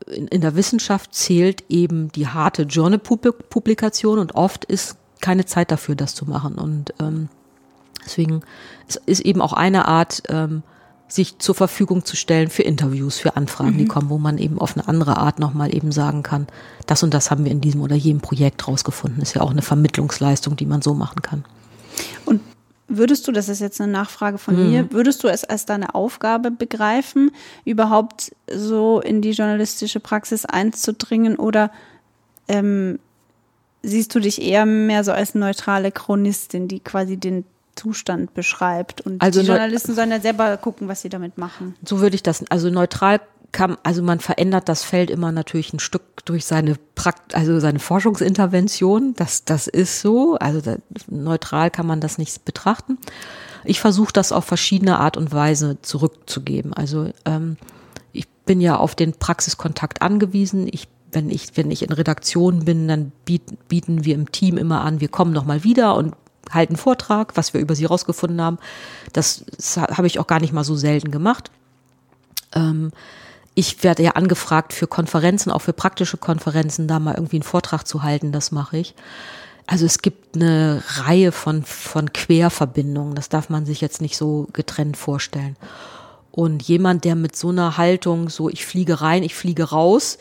[0.07, 5.95] in, in der Wissenschaft zählt eben die harte Journal-Publikation und oft ist keine Zeit dafür,
[5.95, 6.57] das zu machen.
[6.57, 7.29] Und ähm,
[8.05, 8.43] deswegen
[8.89, 10.63] ist, ist eben auch eine Art, ähm,
[11.07, 14.77] sich zur Verfügung zu stellen für Interviews, für Anfragen, die kommen, wo man eben auf
[14.77, 16.47] eine andere Art nochmal eben sagen kann,
[16.87, 19.23] das und das haben wir in diesem oder jenem Projekt rausgefunden.
[19.23, 21.45] Ist ja auch eine Vermittlungsleistung, die man so machen kann.
[22.25, 22.41] Und
[22.89, 24.71] würdest du, das ist jetzt eine Nachfrage von Mhm.
[24.71, 27.31] mir, würdest du es als deine Aufgabe begreifen,
[27.65, 31.71] überhaupt so in die journalistische Praxis einzudringen oder
[32.49, 32.99] ähm,
[33.83, 37.45] siehst du dich eher mehr so als neutrale Chronistin, die quasi den
[37.77, 41.75] Zustand beschreibt und Also die Journalisten sollen ja selber gucken, was sie damit machen.
[41.85, 43.21] So würde ich das, also neutral
[43.55, 47.79] kann, also man verändert das Feld immer natürlich ein Stück durch seine Prakt, also seine
[47.79, 49.15] Forschungsintervention.
[49.15, 50.35] Das, das ist so.
[50.35, 50.77] Also da,
[51.09, 52.99] neutral kann man das nicht betrachten.
[53.65, 56.75] Ich versuche das auf verschiedene Art und Weise zurückzugeben.
[56.75, 57.57] Also ähm,
[58.13, 60.69] ich bin ja auf den Praxiskontakt angewiesen.
[60.71, 64.81] Ich wenn ich, wenn ich in Redaktion bin, dann biet, bieten wir im Team immer
[64.81, 66.17] an, wir kommen noch mal wieder und
[66.51, 68.59] halten Vortrag, was wir über sie rausgefunden haben.
[69.13, 71.53] Das, das habe ich auch gar nicht mal so selten gemacht.
[72.53, 72.91] Ähm,
[73.55, 77.87] ich werde ja angefragt für Konferenzen, auch für praktische Konferenzen, da mal irgendwie einen Vortrag
[77.87, 78.95] zu halten, das mache ich.
[79.67, 84.49] Also es gibt eine Reihe von, von Querverbindungen, das darf man sich jetzt nicht so
[84.53, 85.57] getrennt vorstellen.
[86.31, 90.19] Und jemand, der mit so einer Haltung, so ich fliege rein, ich fliege raus,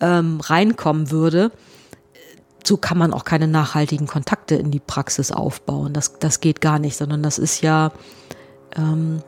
[0.00, 1.50] ähm, reinkommen würde,
[2.64, 5.92] so kann man auch keine nachhaltigen Kontakte in die Praxis aufbauen.
[5.92, 7.92] Das, das geht gar nicht, sondern das ist ja,
[8.76, 9.22] ähm,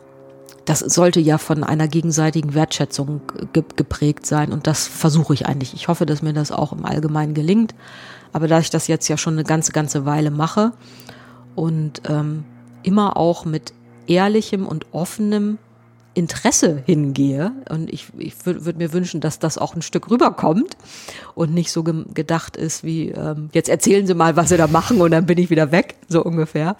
[0.65, 3.23] das sollte ja von einer gegenseitigen Wertschätzung
[3.53, 4.53] ge geprägt sein.
[4.53, 5.75] Und das versuche ich eigentlich.
[5.75, 7.75] Ich hoffe, dass mir das auch im Allgemeinen gelingt.
[8.33, 10.73] Aber da ich das jetzt ja schon eine ganze, ganze Weile mache
[11.57, 12.45] und ähm,
[12.83, 13.73] immer auch mit
[14.07, 15.59] ehrlichem und offenem
[16.15, 17.53] Interesse hingehe.
[17.69, 20.77] Und ich, ich würde würd mir wünschen, dass das auch ein Stück rüberkommt
[21.35, 24.67] und nicht so ge gedacht ist wie, ähm, jetzt erzählen Sie mal, was Sie da
[24.67, 26.77] machen und dann bin ich wieder weg, so ungefähr.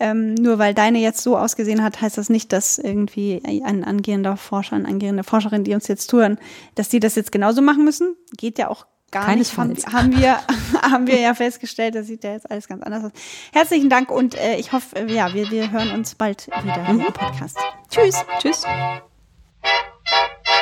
[0.00, 4.36] Ähm, nur weil deine jetzt so ausgesehen hat, heißt das nicht, dass irgendwie ein angehender
[4.36, 6.38] Forscher, eine angehende Forscherin, die uns jetzt zuhören,
[6.76, 8.14] dass die das jetzt genauso machen müssen.
[8.36, 9.68] Geht ja auch gar Keinesfalls.
[9.70, 9.86] nicht.
[9.86, 10.38] Haben, haben, wir,
[10.82, 13.12] haben wir ja festgestellt, das sieht ja jetzt alles ganz anders aus.
[13.52, 17.00] Herzlichen Dank und äh, ich hoffe, ja, wir, wir hören uns bald wieder mhm.
[17.00, 17.56] im Podcast.
[17.90, 18.24] Tschüss.
[18.40, 18.64] Tschüss.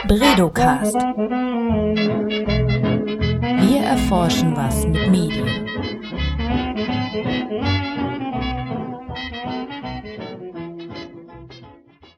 [0.07, 0.95] Bredocast.
[3.61, 5.67] Wir erforschen was mit Medien.